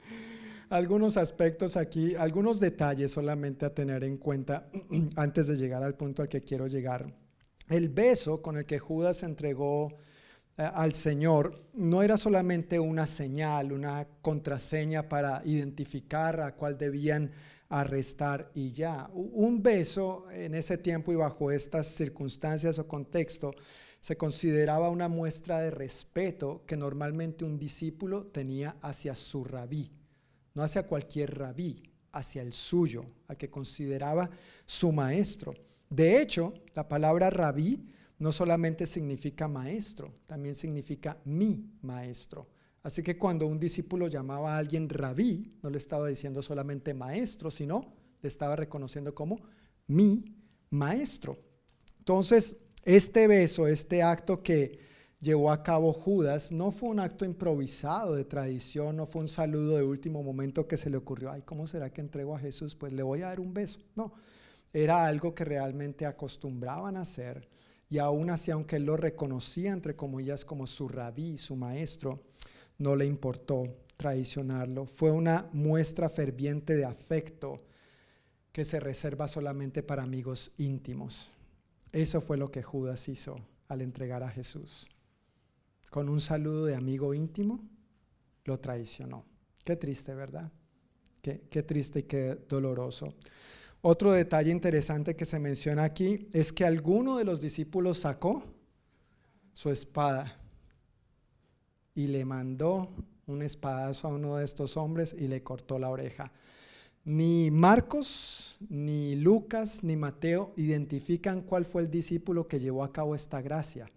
[0.68, 4.68] algunos aspectos aquí, algunos detalles solamente a tener en cuenta
[5.16, 7.14] antes de llegar al punto al que quiero llegar.
[7.68, 9.88] El beso con el que Judas entregó
[10.58, 17.30] al Señor no era solamente una señal, una contraseña para identificar a cuál debían
[17.68, 19.08] arrestar y ya.
[19.12, 23.54] Un beso en ese tiempo y bajo estas circunstancias o contexto
[24.00, 29.92] se consideraba una muestra de respeto que normalmente un discípulo tenía hacia su rabí,
[30.54, 31.82] no hacia cualquier rabí,
[32.12, 34.28] hacia el suyo, al que consideraba
[34.66, 35.54] su maestro.
[35.88, 42.48] De hecho, la palabra rabí no solamente significa maestro, también significa mi maestro.
[42.82, 47.50] Así que cuando un discípulo llamaba a alguien rabí, no le estaba diciendo solamente maestro,
[47.50, 49.40] sino le estaba reconociendo como
[49.86, 50.36] mi
[50.70, 51.38] maestro.
[51.98, 54.78] Entonces, este beso, este acto que
[55.20, 59.76] llevó a cabo Judas, no fue un acto improvisado de tradición, no fue un saludo
[59.76, 62.74] de último momento que se le ocurrió, ay, ¿cómo será que entrego a Jesús?
[62.74, 63.80] Pues le voy a dar un beso.
[63.96, 64.14] No,
[64.72, 67.48] era algo que realmente acostumbraban a hacer
[67.90, 72.22] y aún así, aunque él lo reconocía, entre comillas, como su rabí, su maestro,
[72.76, 73.64] no le importó
[73.96, 74.86] traicionarlo.
[74.86, 77.62] Fue una muestra ferviente de afecto
[78.52, 81.32] que se reserva solamente para amigos íntimos.
[81.92, 84.88] Eso fue lo que Judas hizo al entregar a Jesús.
[85.90, 87.64] Con un saludo de amigo íntimo,
[88.44, 89.24] lo traicionó.
[89.64, 90.52] Qué triste, ¿verdad?
[91.22, 93.14] Qué, qué triste y qué doloroso.
[93.80, 98.42] Otro detalle interesante que se menciona aquí es que alguno de los discípulos sacó
[99.52, 100.36] su espada
[101.94, 102.88] y le mandó
[103.26, 106.32] un espadazo a uno de estos hombres y le cortó la oreja.
[107.04, 113.14] Ni Marcos, ni Lucas, ni Mateo identifican cuál fue el discípulo que llevó a cabo
[113.14, 113.90] esta gracia.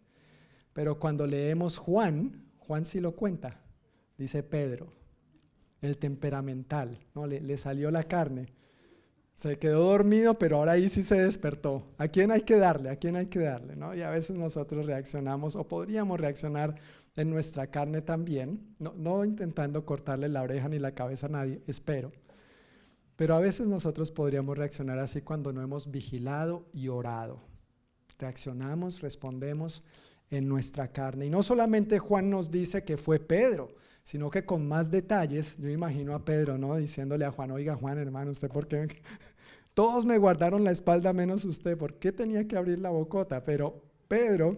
[0.73, 3.59] Pero cuando leemos Juan, Juan sí lo cuenta,
[4.17, 4.93] dice Pedro,
[5.81, 7.25] el temperamental, ¿no?
[7.27, 8.47] le, le salió la carne.
[9.41, 11.87] Se quedó dormido, pero ahora ahí sí se despertó.
[11.97, 12.91] ¿A quién hay que darle?
[12.91, 13.75] ¿A quién hay que darle?
[13.75, 13.95] ¿no?
[13.95, 16.75] Y a veces nosotros reaccionamos o podríamos reaccionar
[17.15, 21.59] en nuestra carne también, no, no intentando cortarle la oreja ni la cabeza a nadie,
[21.65, 22.11] espero.
[23.15, 27.41] Pero a veces nosotros podríamos reaccionar así cuando no hemos vigilado y orado.
[28.19, 29.83] Reaccionamos, respondemos
[30.29, 31.25] en nuestra carne.
[31.25, 35.69] Y no solamente Juan nos dice que fue Pedro, sino que con más detalles, yo
[35.69, 36.75] imagino a Pedro, ¿no?
[36.75, 38.87] Diciéndole a Juan, oiga Juan, hermano, ¿usted por qué?
[39.73, 43.43] Todos me guardaron la espalda menos usted, ¿por qué tenía que abrir la bocota?
[43.43, 44.57] Pero Pedro,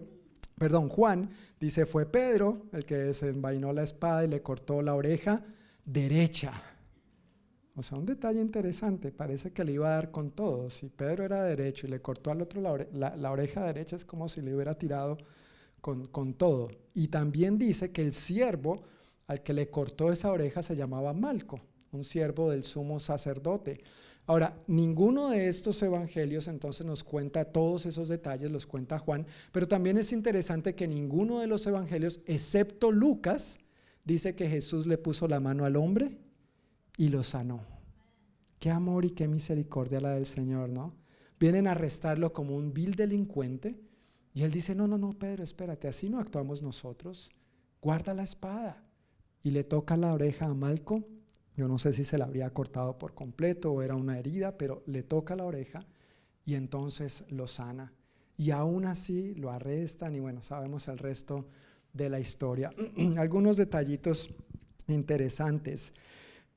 [0.58, 1.30] perdón, Juan
[1.60, 5.44] dice, fue Pedro el que desenvainó la espada y le cortó la oreja
[5.84, 6.52] derecha.
[7.76, 10.70] O sea, un detalle interesante, parece que le iba a dar con todo.
[10.70, 14.42] Si Pedro era derecho y le cortó al otro la, oreja derecha, es como si
[14.42, 15.18] le hubiera tirado
[15.80, 16.70] con, con, todo.
[16.94, 18.84] Y también dice que el siervo
[19.26, 21.60] al que le cortó esa oreja se llamaba Malco,
[21.92, 23.80] un siervo del sumo sacerdote.
[24.26, 29.68] Ahora, ninguno de estos evangelios entonces nos cuenta todos esos detalles, los cuenta Juan, pero
[29.68, 33.60] también es interesante que ninguno de los evangelios, excepto Lucas,
[34.04, 36.16] dice que Jesús le puso la mano al hombre
[36.96, 37.60] y lo sanó.
[38.58, 40.94] Qué amor y qué misericordia la del Señor, ¿no?
[41.38, 43.78] Vienen a arrestarlo como un vil delincuente
[44.32, 47.30] y él dice, no, no, no, Pedro, espérate, así no actuamos nosotros.
[47.82, 48.83] Guarda la espada.
[49.44, 51.04] Y le toca la oreja a Malco
[51.56, 54.82] yo no sé si se la habría cortado por completo o era una herida, pero
[54.86, 55.86] le toca la oreja
[56.44, 57.92] y entonces lo sana.
[58.36, 61.46] Y aún así lo arrestan y bueno, sabemos el resto
[61.92, 62.72] de la historia.
[63.16, 64.30] Algunos detallitos
[64.88, 65.94] interesantes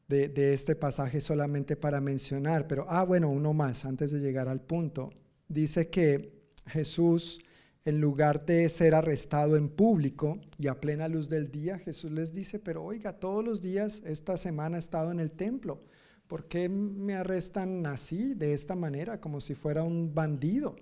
[0.08, 4.62] de, este pasaje solamente para mencionar, pero, ah, bueno, uno más antes de llegar al
[4.62, 5.12] punto.
[5.48, 7.42] Dice que Jesús
[7.88, 12.34] en lugar de ser arrestado en público y a plena luz del día, Jesús les
[12.34, 15.80] dice, pero oiga, todos los días esta semana he estado en el templo.
[16.28, 20.76] ¿Por qué me arrestan así, de esta manera, como si fuera un bandido?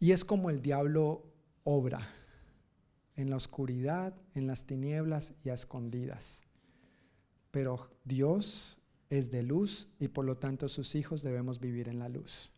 [0.00, 1.22] Y es como el diablo
[1.62, 2.08] obra,
[3.14, 6.42] en la oscuridad, en las tinieblas y a escondidas.
[7.52, 8.76] Pero Dios
[9.08, 12.50] es de luz y por lo tanto sus hijos debemos vivir en la luz.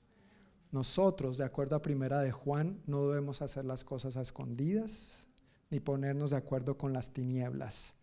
[0.75, 5.29] Nosotros, de acuerdo a primera de Juan, no debemos hacer las cosas a escondidas
[5.71, 7.95] ni ponernos de acuerdo con las tinieblas.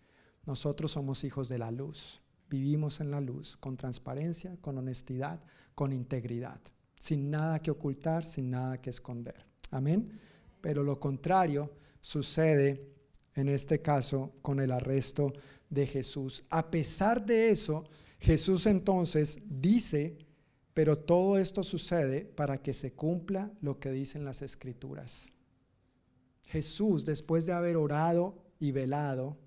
[0.46, 2.22] Nosotros somos hijos de la luz.
[2.50, 5.44] Vivimos en la luz con transparencia, con honestidad,
[5.76, 6.62] con integridad,
[6.98, 9.46] sin nada que ocultar, sin nada que esconder.
[9.70, 10.18] Amén.
[10.62, 12.90] Pero lo contrario sucede
[13.36, 15.34] en este caso con el arresto
[15.70, 16.46] de Jesús.
[16.50, 17.84] A pesar de eso,
[18.18, 20.31] Jesús entonces dice
[20.74, 25.32] pero todo esto sucede para que se cumpla lo que dicen las escrituras.
[26.46, 29.38] Jesús, después de haber orado y velado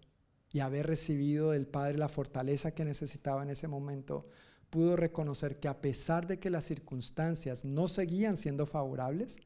[0.53, 4.27] y haber recibido del Padre la fortaleza que necesitaba en ese momento,
[4.71, 9.39] pudo reconocer que a pesar de que las circunstancias no seguían siendo favorables,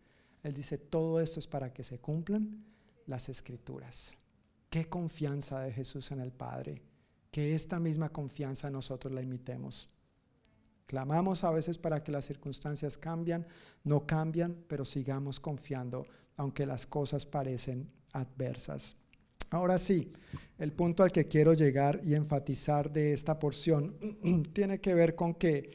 [0.43, 2.65] Él dice, todo esto es para que se cumplan
[3.07, 4.17] las escrituras.
[4.71, 6.83] Qué confianza de Jesús en el Padre,
[7.31, 9.89] que esta misma confianza nosotros la imitemos.
[10.89, 13.47] Clamamos a veces para que las circunstancias cambian,
[13.85, 16.07] no cambian, pero sigamos confiando,
[16.39, 18.97] aunque las cosas parecen adversas.
[19.51, 20.11] Ahora sí,
[20.57, 23.99] el punto al que quiero llegar y enfatizar de esta porción
[24.55, 25.73] tiene que ver con que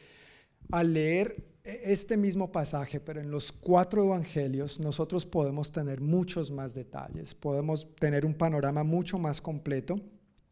[0.72, 6.74] al leer este mismo pasaje, pero en los cuatro evangelios, nosotros podemos tener muchos más
[6.74, 10.02] detalles, podemos tener un panorama mucho más completo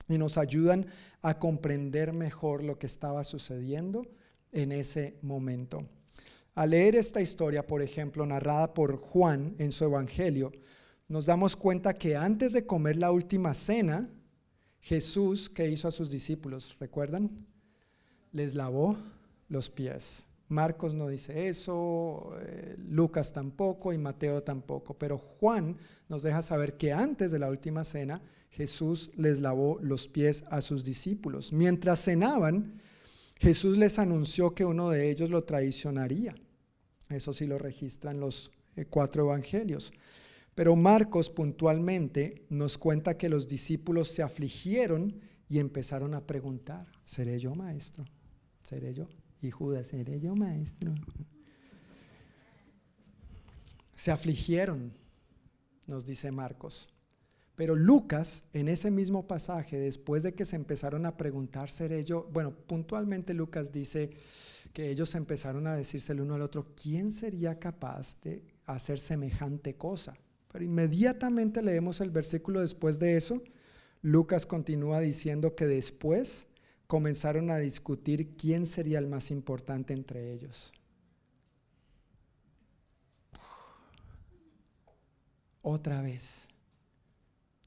[0.07, 0.85] y nos ayudan
[1.23, 4.05] a comprender mejor lo que estaba sucediendo
[4.51, 5.85] en ese momento.
[6.55, 10.51] Al leer esta historia, por ejemplo, narrada por Juan en su Evangelio,
[11.07, 14.09] nos damos cuenta que antes de comer la última cena,
[14.79, 16.77] Jesús, ¿qué hizo a sus discípulos?
[16.79, 17.45] ¿Recuerdan?
[18.31, 18.97] Les lavó
[19.47, 20.25] los pies.
[20.47, 25.77] Marcos no dice eso, eh, Lucas tampoco y Mateo tampoco, pero Juan
[26.09, 30.61] nos deja saber que antes de la última cena Jesús les lavó los pies a
[30.61, 31.53] sus discípulos.
[31.53, 32.81] Mientras cenaban,
[33.41, 36.35] Jesús les anunció que uno de ellos lo traicionaría.
[37.09, 39.91] Eso sí lo registran los eh, cuatro evangelios.
[40.53, 45.19] Pero Marcos puntualmente nos cuenta que los discípulos se afligieron
[45.49, 48.05] y empezaron a preguntar, ¿seré yo maestro?
[48.61, 49.09] ¿Seré yo?
[49.41, 50.93] Y Judas, ¿seré yo maestro?
[53.95, 54.93] Se afligieron,
[55.87, 56.89] nos dice Marcos.
[57.61, 62.27] Pero Lucas, en ese mismo pasaje, después de que se empezaron a preguntar, ¿seré yo?
[62.33, 64.09] Bueno, puntualmente Lucas dice
[64.73, 69.75] que ellos empezaron a decirse el uno al otro, ¿quién sería capaz de hacer semejante
[69.75, 70.17] cosa?
[70.51, 73.43] Pero inmediatamente leemos el versículo después de eso.
[74.01, 76.47] Lucas continúa diciendo que después
[76.87, 80.73] comenzaron a discutir quién sería el más importante entre ellos.
[85.61, 86.47] Otra vez.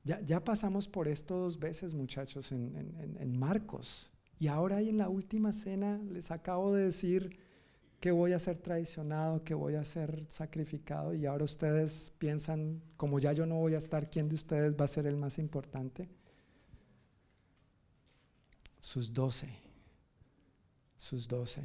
[0.05, 4.13] Ya, pasamos por esto dos veces, muchachos, en, Marcos.
[4.39, 7.39] Y ahora ahí en la última cena les acabo de decir
[8.01, 11.15] que voy a ser traicionado, que voy a ser sacrificado.
[11.15, 14.85] Y ahora ustedes piensan, como ya yo no voy a estar, ¿quién de ustedes va
[14.85, 16.07] a ser el más importante?
[18.79, 19.49] Sus doce.
[20.99, 21.63] Sus doce.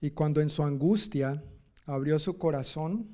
[0.00, 1.42] Y cuando en su angustia
[1.84, 3.08] abrió su corazón,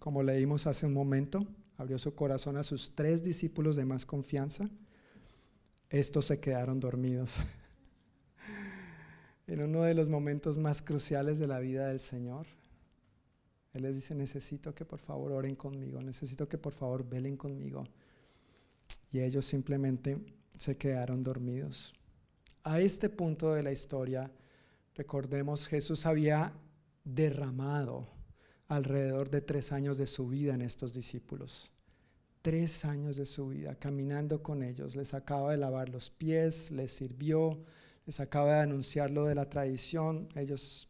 [0.00, 1.46] como leímos hace un momento,
[1.80, 4.68] abrió su corazón a sus tres discípulos de más confianza,
[5.88, 7.40] estos se quedaron dormidos.
[9.46, 12.46] en uno de los momentos más cruciales de la vida del Señor,
[13.72, 17.84] Él les dice, necesito que por favor oren conmigo, necesito que por favor velen conmigo.
[19.10, 20.18] Y ellos simplemente
[20.58, 21.94] se quedaron dormidos.
[22.62, 24.30] A este punto de la historia,
[24.94, 26.52] recordemos, Jesús había
[27.04, 28.19] derramado
[28.70, 31.72] alrededor de tres años de su vida en estos discípulos.
[32.40, 34.94] Tres años de su vida caminando con ellos.
[34.94, 37.58] Les acaba de lavar los pies, les sirvió,
[38.06, 40.28] les acaba de anunciar lo de la tradición.
[40.36, 40.88] Ellos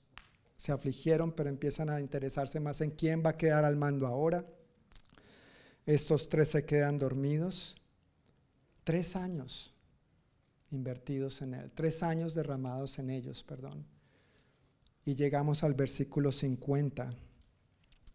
[0.57, 4.45] se afligieron, pero empiezan a interesarse más en quién va a quedar al mando ahora.
[5.87, 7.77] Estos tres se quedan dormidos.
[8.85, 9.75] Tres años
[10.71, 13.87] invertidos en él, tres años derramados en ellos, perdón.
[15.07, 17.13] Y llegamos al versículo 50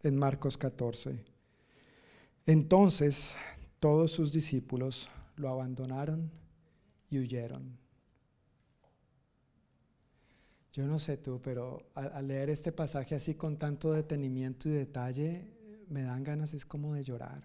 [0.06, 1.18] en Marcos 14.
[2.46, 3.36] Entonces
[3.80, 6.30] todos sus discípulos lo abandonaron
[7.10, 7.76] y huyeron.
[10.72, 15.50] Yo no sé tú, pero al, leer este pasaje así con tanto detenimiento y detalle,
[15.88, 17.42] me dan ganas es como de llorar.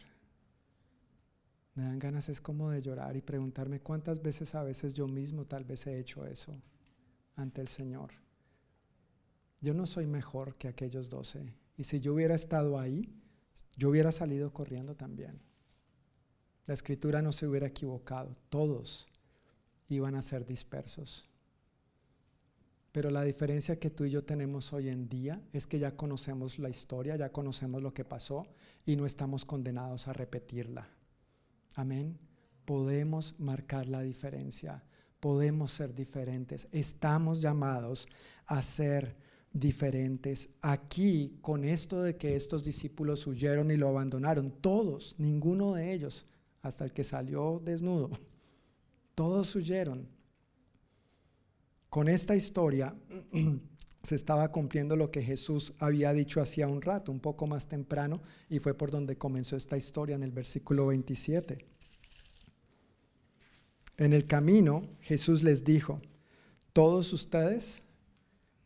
[1.73, 5.45] Me dan ganas es como de llorar y preguntarme cuántas veces a veces yo mismo
[5.45, 6.53] tal vez he hecho eso
[7.37, 8.11] ante el Señor.
[9.61, 11.60] Yo no soy mejor que aquellos doce.
[11.77, 13.13] Y si yo hubiera estado ahí,
[13.75, 15.41] yo hubiera salido corriendo también.
[16.65, 18.35] La escritura no se hubiera equivocado.
[18.49, 19.07] Todos
[19.89, 21.27] iban a ser dispersos.
[22.91, 26.59] Pero la diferencia que tú y yo tenemos hoy en día es que ya conocemos
[26.59, 28.45] la historia, ya conocemos lo que pasó
[28.85, 30.89] y no estamos condenados a repetirla.
[31.75, 32.19] Amén.
[32.65, 34.83] Podemos marcar la diferencia,
[35.21, 38.07] podemos ser diferentes, estamos llamados
[38.45, 39.15] a ser
[39.53, 40.55] diferentes.
[40.61, 46.25] Aquí, con esto de que estos discípulos huyeron y lo abandonaron, todos, ninguno de ellos,
[46.61, 48.09] hasta el que salió desnudo,
[49.15, 50.07] todos huyeron.
[51.89, 52.95] Con esta historia
[54.03, 58.21] se estaba cumpliendo lo que Jesús había dicho hacía un rato, un poco más temprano,
[58.49, 61.65] y fue por donde comenzó esta historia en el versículo 27.
[63.97, 66.01] En el camino Jesús les dijo,
[66.73, 67.83] todos ustedes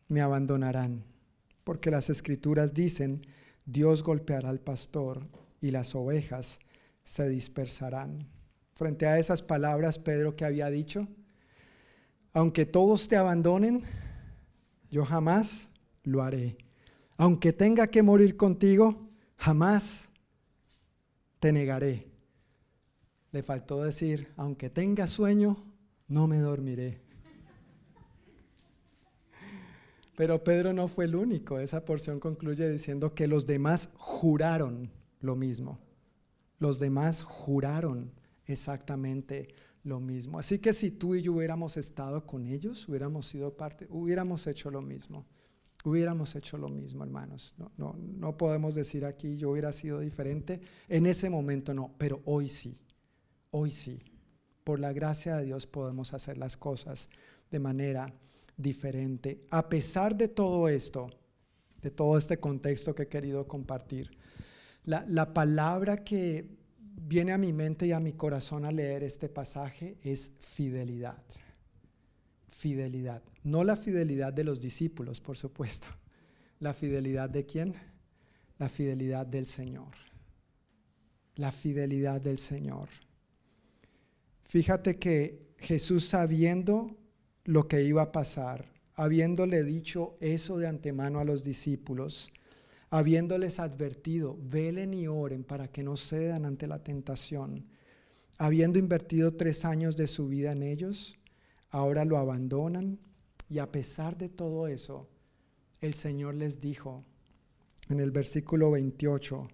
[0.08, 1.04] me abandonarán,
[1.64, 3.26] porque las escrituras dicen,
[3.64, 5.26] Dios golpeará al pastor
[5.60, 6.60] y las ovejas
[7.04, 8.28] se dispersarán.
[8.74, 11.08] Frente a esas palabras, Pedro que había dicho,
[12.32, 13.82] aunque todos te abandonen,
[14.90, 15.68] yo jamás
[16.04, 16.58] lo haré.
[17.16, 20.10] Aunque tenga que morir contigo, jamás
[21.40, 22.06] te negaré.
[23.32, 25.56] Le faltó decir, aunque tenga sueño,
[26.08, 27.05] no me dormiré.
[30.16, 31.60] Pero Pedro no fue el único.
[31.60, 34.90] Esa porción concluye diciendo que los demás juraron
[35.20, 35.78] lo mismo.
[36.58, 38.10] Los demás juraron
[38.46, 40.38] exactamente lo mismo.
[40.38, 44.70] Así que si tú y yo hubiéramos estado con ellos, hubiéramos sido parte, hubiéramos hecho
[44.70, 45.26] lo mismo.
[45.84, 47.54] Hubiéramos hecho lo mismo, hermanos.
[47.58, 50.60] No, no, no podemos decir aquí yo hubiera sido diferente.
[50.88, 52.80] En ese momento no, pero hoy sí.
[53.50, 54.02] Hoy sí.
[54.64, 57.10] Por la gracia de Dios podemos hacer las cosas
[57.50, 58.12] de manera
[58.56, 59.44] diferente.
[59.50, 61.10] A pesar de todo esto,
[61.82, 64.10] de todo este contexto que he querido compartir,
[64.84, 66.48] la, la palabra que
[66.80, 71.22] viene a mi mente y a mi corazón al leer este pasaje es fidelidad.
[72.50, 73.22] Fidelidad.
[73.44, 75.88] No la fidelidad de los discípulos, por supuesto.
[76.58, 77.74] La fidelidad de quién?
[78.58, 79.92] La fidelidad del Señor.
[81.34, 82.88] La fidelidad del Señor.
[84.44, 86.96] Fíjate que Jesús sabiendo
[87.46, 92.32] lo que iba a pasar, habiéndole dicho eso de antemano a los discípulos,
[92.90, 97.66] habiéndoles advertido, velen y oren para que no cedan ante la tentación,
[98.36, 101.18] habiendo invertido tres años de su vida en ellos,
[101.70, 102.98] ahora lo abandonan
[103.48, 105.08] y a pesar de todo eso,
[105.80, 107.04] el Señor les dijo
[107.88, 109.48] en el versículo 28,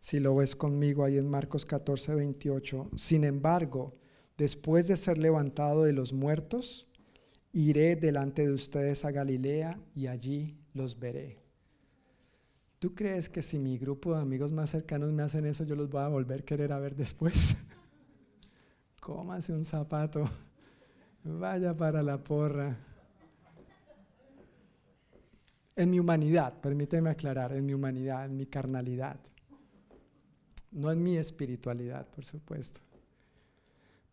[0.00, 3.96] si lo ves conmigo ahí en Marcos 14, 28, sin embargo,
[4.38, 6.87] después de ser levantado de los muertos,
[7.52, 11.38] iré delante de ustedes a Galilea y allí los veré.
[12.78, 15.90] ¿Tú crees que si mi grupo de amigos más cercanos me hacen eso, yo los
[15.90, 17.56] voy a volver a querer a ver después?
[19.00, 20.28] Cómase un zapato,
[21.24, 22.76] vaya para la porra.
[25.74, 29.18] En mi humanidad, permíteme aclarar, en mi humanidad, en mi carnalidad.
[30.70, 32.80] No en mi espiritualidad, por supuesto.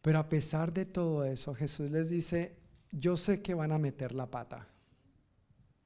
[0.01, 2.55] Pero a pesar de todo eso, Jesús les dice,
[2.97, 4.67] yo sé que van a meter la pata.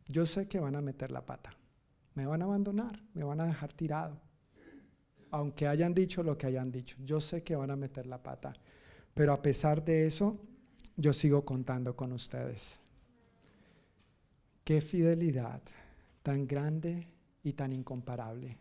[0.07, 1.59] Yo sé que van a meter la pata
[2.19, 4.19] me van a abandonar, me van a dejar tirado.
[5.31, 8.53] Aunque hayan dicho lo que hayan dicho, yo sé que van a meter la pata,
[9.13, 10.37] pero a pesar de eso,
[10.97, 12.81] yo sigo contando con ustedes.
[14.65, 15.61] Qué fidelidad
[16.21, 17.07] tan grande
[17.41, 18.57] y tan incomparable.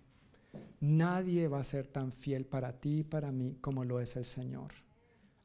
[0.79, 4.25] Nadie va a ser tan fiel para ti y para mí como lo es el
[4.25, 4.73] Señor.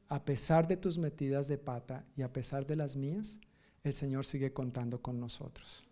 [0.08, 3.40] A pesar de tus metidas de pata y a pesar de las mías,
[3.82, 5.84] el Señor sigue contando con nosotros.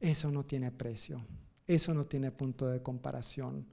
[0.00, 1.24] Eso no tiene precio,
[1.66, 3.66] eso no tiene punto de comparación,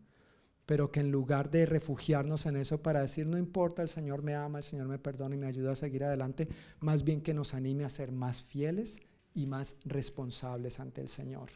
[0.66, 4.36] pero que en lugar de refugiarnos en eso para decir, no importa, el Señor me
[4.36, 6.48] ama, el Señor me perdona y me ayuda a seguir adelante,
[6.80, 9.02] más bien que nos anime a ser más fieles
[9.36, 11.50] y más responsables ante el Señor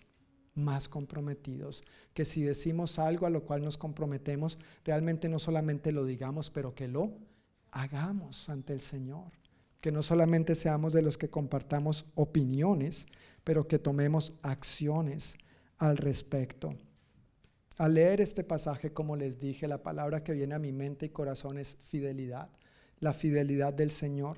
[0.56, 1.84] más comprometidos,
[2.14, 6.76] que si decimos algo a lo cual nos comprometemos, realmente no solamente lo digamos, pero
[6.76, 7.14] que lo
[7.72, 9.32] hagamos ante el Señor.
[9.82, 13.08] Que no solamente seamos de los que compartamos opiniones,
[13.44, 15.38] pero que tomemos acciones
[15.78, 16.76] al respecto.
[17.78, 21.10] Al leer este pasaje, como les dije, la palabra que viene a mi mente y
[21.10, 22.50] corazón es fidelidad,
[23.00, 24.38] la fidelidad del Señor.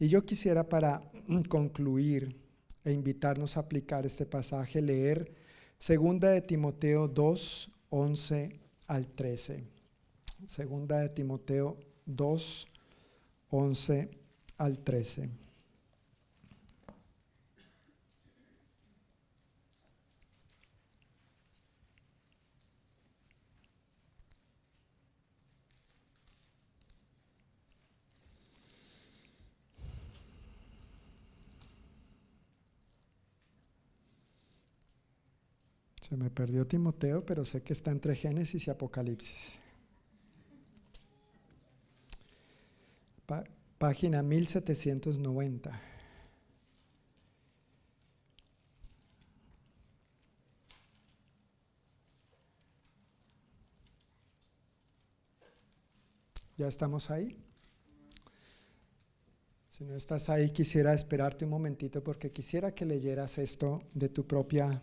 [0.00, 1.00] Y yo quisiera para
[1.48, 2.36] concluir
[2.84, 5.32] e invitarnos a aplicar este pasaje, leer
[5.78, 9.64] segunda de Timoteo 2, 11 al 13.
[10.46, 11.76] Segunda de Timoteo
[12.06, 12.68] 2,
[13.50, 14.10] 11
[14.58, 15.30] al 13.
[36.00, 39.58] Se me perdió Timoteo, pero sé que está entre Génesis y Apocalipsis.
[43.78, 45.82] Página 1790.
[56.56, 57.36] ¿Ya estamos ahí?
[59.68, 64.26] Si no estás ahí, quisiera esperarte un momentito porque quisiera que leyeras esto de tu
[64.26, 64.82] propia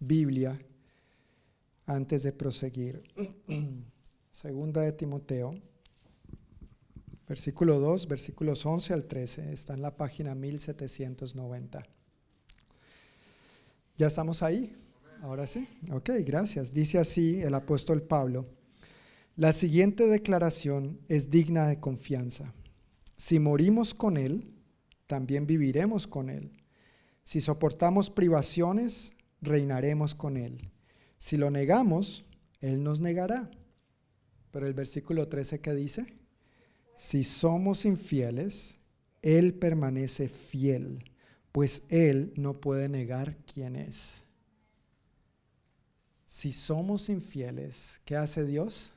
[0.00, 0.58] Biblia
[1.86, 3.04] antes de proseguir.
[4.32, 5.54] Segunda de Timoteo,
[7.28, 11.86] versículo 2, versículos 11 al 13, está en la página 1790.
[13.96, 14.76] ¿Ya estamos ahí?
[15.22, 15.66] Ahora sí.
[15.90, 16.74] Ok, gracias.
[16.74, 18.46] Dice así el apóstol Pablo.
[19.36, 22.54] La siguiente declaración es digna de confianza.
[23.16, 24.52] Si morimos con Él,
[25.06, 26.52] también viviremos con Él.
[27.22, 30.70] Si soportamos privaciones, reinaremos con Él.
[31.18, 32.26] Si lo negamos,
[32.60, 33.50] Él nos negará.
[34.50, 36.06] Pero el versículo 13 que dice,
[36.96, 38.78] si somos infieles,
[39.22, 41.04] Él permanece fiel,
[41.52, 44.22] pues Él no puede negar quién es.
[46.26, 48.92] Si somos infieles, ¿qué hace Dios?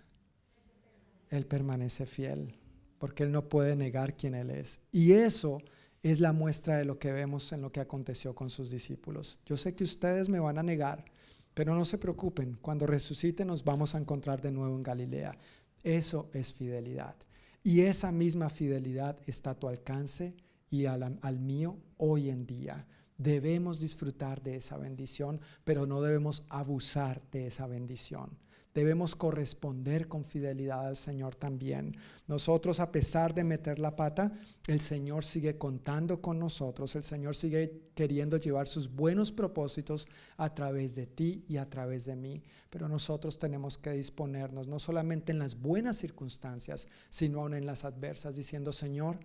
[1.30, 2.55] Él permanece fiel,
[2.97, 4.80] porque Él no puede negar quién Él es.
[4.91, 5.61] Y eso
[6.01, 9.39] es la muestra de lo que vemos en lo que aconteció con sus discípulos.
[9.45, 11.05] Yo sé que ustedes me van a negar,
[11.53, 15.38] pero no se preocupen, cuando resucite nos vamos a encontrar de nuevo en Galilea.
[15.84, 17.15] Eso es fidelidad.
[17.64, 20.36] Y esa misma fidelidad está a tu alcance
[20.69, 22.88] y al, mío hoy en día.
[23.18, 28.38] Debemos disfrutar de esa bendición, pero no debemos abusar de esa bendición
[28.73, 31.97] debemos corresponder con fidelidad al Señor también.
[32.27, 34.31] Nosotros, a pesar de meter la pata,
[34.67, 40.53] el Señor sigue contando con nosotros, el Señor sigue queriendo llevar sus buenos propósitos a
[40.53, 42.43] través de ti y a través de mí.
[42.69, 47.85] Pero nosotros tenemos que disponernos, no solamente en las buenas circunstancias, sino aún en las
[47.85, 49.19] adversas, diciendo, Señor,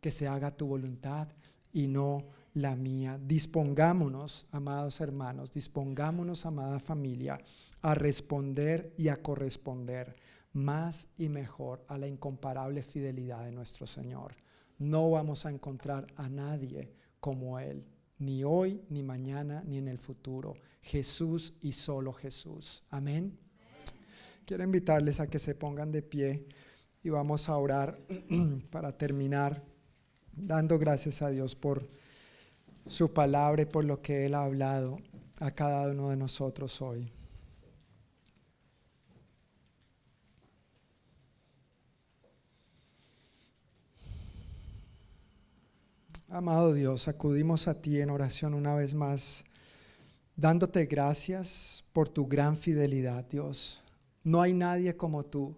[0.00, 1.28] que se haga tu voluntad
[1.72, 3.20] y no la mía.
[3.22, 7.38] Dispongámonos, amados hermanos, dispongámonos, amada familia,
[7.82, 10.16] a responder y a corresponder
[10.54, 14.34] más y mejor a la incomparable fidelidad de nuestro Señor.
[14.78, 17.84] No vamos a encontrar a nadie como Él,
[18.18, 20.54] ni hoy, ni mañana, ni en el futuro.
[20.80, 22.84] Jesús y solo Jesús.
[22.88, 23.38] Amén.
[24.46, 26.46] Quiero invitarles a que se pongan de pie
[27.02, 27.98] y vamos a orar
[28.70, 29.62] para terminar
[30.32, 31.86] dando gracias a Dios por
[32.86, 34.98] su palabra y por lo que Él ha hablado
[35.40, 37.10] a cada uno de nosotros hoy.
[46.28, 49.44] Amado Dios, acudimos a ti en oración una vez más,
[50.34, 53.80] dándote gracias por tu gran fidelidad, Dios.
[54.24, 55.56] No hay nadie como tú,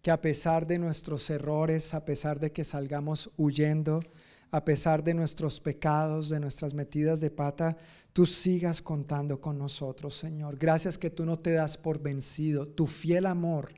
[0.00, 4.00] que a pesar de nuestros errores, a pesar de que salgamos huyendo,
[4.50, 7.76] a pesar de nuestros pecados, de nuestras metidas de pata,
[8.12, 10.56] tú sigas contando con nosotros, Señor.
[10.56, 12.66] Gracias que tú no te das por vencido.
[12.66, 13.74] Tu fiel amor,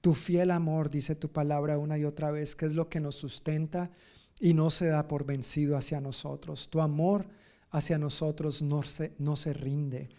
[0.00, 3.16] tu fiel amor, dice tu palabra una y otra vez, que es lo que nos
[3.16, 3.90] sustenta
[4.38, 6.68] y no se da por vencido hacia nosotros.
[6.68, 7.26] Tu amor
[7.70, 10.10] hacia nosotros no se, no se rinde,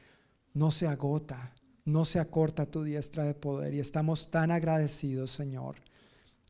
[0.54, 1.54] no se agota,
[1.86, 3.76] no se acorta tu diestra de poder.
[3.76, 5.76] Y estamos tan agradecidos, Señor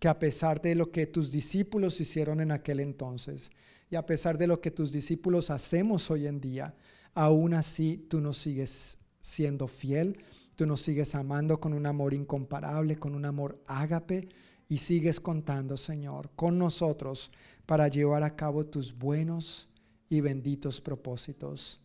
[0.04, 3.52] que a pesar de lo que tus discípulos hicieron en aquel entonces
[3.90, 6.76] y a pesar de lo que tus discípulos hacemos hoy en día,
[7.14, 10.18] aún así tú nos sigues siendo fiel,
[10.58, 14.28] tú nos sigues amando con un amor incomparable, con un amor ágape
[14.68, 17.32] y sigues contando, Señor, con nosotros
[17.66, 19.70] para llevar a cabo tus buenos
[20.10, 21.80] y benditos propósitos.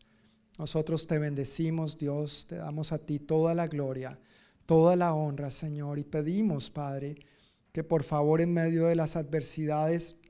[0.58, 4.18] Nosotros te bendecimos, Dios, te damos a ti toda la gloria,
[4.66, 7.27] toda la honra, Señor, y pedimos, Padre,
[7.72, 10.20] que por favor en medio de las adversidades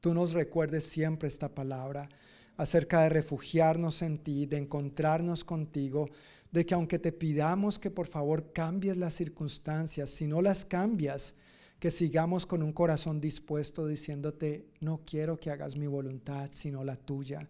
[0.00, 2.08] tú nos recuerdes siempre esta palabra
[2.56, 6.08] acerca de refugiarnos en ti, de encontrarnos contigo,
[6.52, 11.34] de que aunque te pidamos que por favor cambies las circunstancias, si no las cambias,
[11.78, 16.96] que sigamos con un corazón dispuesto diciéndote, no quiero que hagas mi voluntad, sino la
[16.96, 17.46] tuya.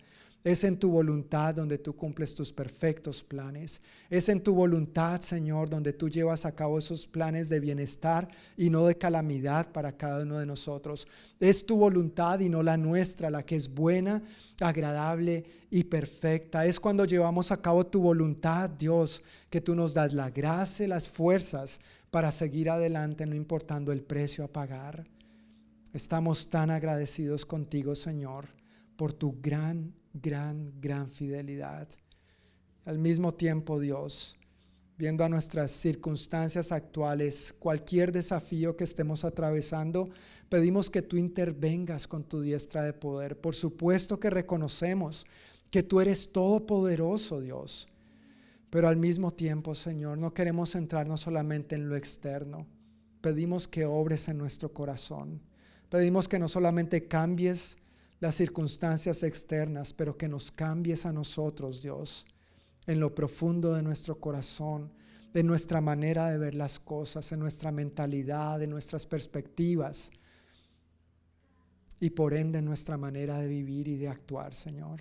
[0.46, 3.80] Es en tu voluntad donde tú cumples tus perfectos planes.
[4.08, 8.70] Es en tu voluntad, Señor, donde tú llevas a cabo esos planes de bienestar y
[8.70, 11.08] no de calamidad para cada uno de nosotros.
[11.40, 14.22] Es tu voluntad y no la nuestra, la que es buena,
[14.60, 16.64] agradable y perfecta.
[16.64, 21.08] Es cuando llevamos a cabo tu voluntad, Dios, que tú nos das la gracia, las
[21.08, 21.80] fuerzas
[22.12, 25.08] para seguir adelante, no importando el precio a pagar.
[25.92, 28.44] Estamos tan agradecidos contigo, Señor,
[28.96, 31.88] por tu gran gran, gran fidelidad.
[32.84, 34.36] Al mismo tiempo, Dios,
[34.96, 40.08] viendo a nuestras circunstancias actuales, cualquier desafío que estemos atravesando,
[40.48, 43.40] pedimos que tú intervengas con tu diestra de poder.
[43.40, 45.26] Por supuesto que reconocemos
[45.70, 47.88] que tú eres todopoderoso, Dios.
[48.70, 52.66] Pero al mismo tiempo, Señor, no queremos centrarnos solamente en lo externo.
[53.20, 55.40] Pedimos que obres en nuestro corazón.
[55.88, 57.78] Pedimos que no solamente cambies
[58.20, 62.26] las circunstancias externas, pero que nos cambies a nosotros, Dios,
[62.86, 64.92] en lo profundo de nuestro corazón,
[65.32, 70.12] de nuestra manera de ver las cosas, en nuestra mentalidad, en nuestras perspectivas
[72.00, 75.00] y por ende en nuestra manera de vivir y de actuar, Señor.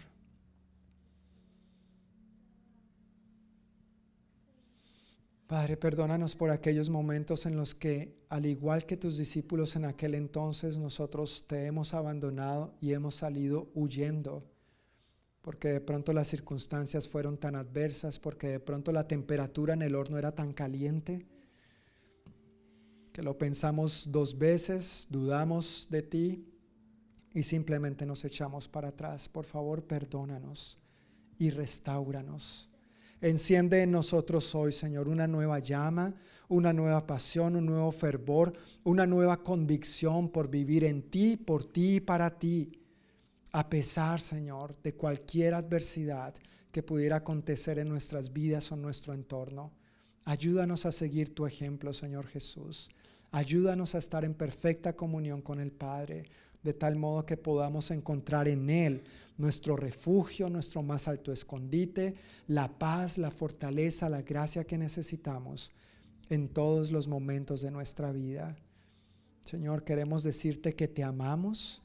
[5.48, 10.16] Padre, perdónanos por aquellos momentos en los que, al igual que tus discípulos en aquel
[10.16, 14.44] entonces, nosotros te hemos abandonado y hemos salido huyendo,
[15.44, 19.94] porque de pronto las circunstancias fueron tan adversas, porque de pronto la temperatura en el
[19.94, 21.28] horno era tan caliente,
[23.14, 26.46] que lo pensamos dos veces, dudamos de ti
[27.36, 29.30] y simplemente nos echamos para atrás.
[29.30, 30.80] Por favor, perdónanos
[31.38, 32.72] y restauranos.
[33.22, 36.14] Enciende en nosotros hoy, Señor, una nueva llama,
[36.48, 41.96] una nueva pasión, un nuevo fervor, una nueva convicción por vivir en ti, por ti
[41.96, 42.72] y para ti.
[43.52, 46.36] A pesar, Señor, de cualquier adversidad
[46.72, 49.72] que pudiera acontecer en nuestras vidas o en nuestro entorno.
[50.26, 52.90] Ayúdanos a seguir tu ejemplo, Señor Jesús.
[53.32, 56.26] Ayúdanos a estar en perfecta comunión con el Padre,
[56.66, 59.04] de tal modo que podamos encontrar en Él
[59.38, 62.16] nuestro refugio, nuestro más alto escondite,
[62.48, 65.72] la paz, la fortaleza, la gracia que necesitamos
[66.30, 68.56] en todos los momentos de nuestra vida.
[69.44, 71.84] Señor, queremos decirte que te amamos,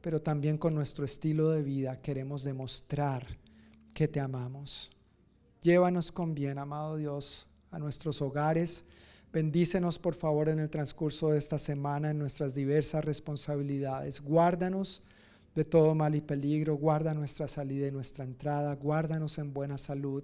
[0.00, 3.26] pero también con nuestro estilo de vida queremos demostrar
[3.92, 4.90] que te amamos.
[5.60, 8.86] Llévanos con bien, amado Dios, a nuestros hogares.
[9.32, 14.20] Bendícenos, por favor, en el transcurso de esta semana en nuestras diversas responsabilidades.
[14.20, 15.02] Guárdanos
[15.54, 20.22] de todo mal y peligro, guarda nuestra salida y nuestra entrada, guárdanos en buena salud.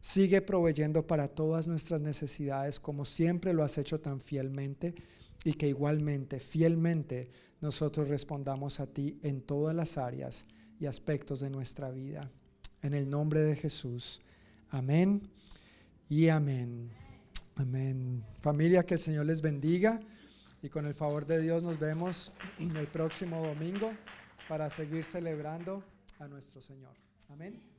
[0.00, 4.94] Sigue proveyendo para todas nuestras necesidades como siempre lo has hecho tan fielmente
[5.44, 7.30] y que igualmente, fielmente,
[7.60, 10.46] nosotros respondamos a ti en todas las áreas
[10.80, 12.30] y aspectos de nuestra vida.
[12.82, 14.22] En el nombre de Jesús.
[14.70, 15.28] Amén
[16.08, 17.05] y amén.
[17.56, 18.22] Amén.
[18.42, 20.00] Familia, que el Señor les bendiga
[20.62, 23.92] y con el favor de Dios nos vemos el próximo domingo
[24.48, 25.82] para seguir celebrando
[26.18, 26.94] a nuestro Señor.
[27.30, 27.75] Amén.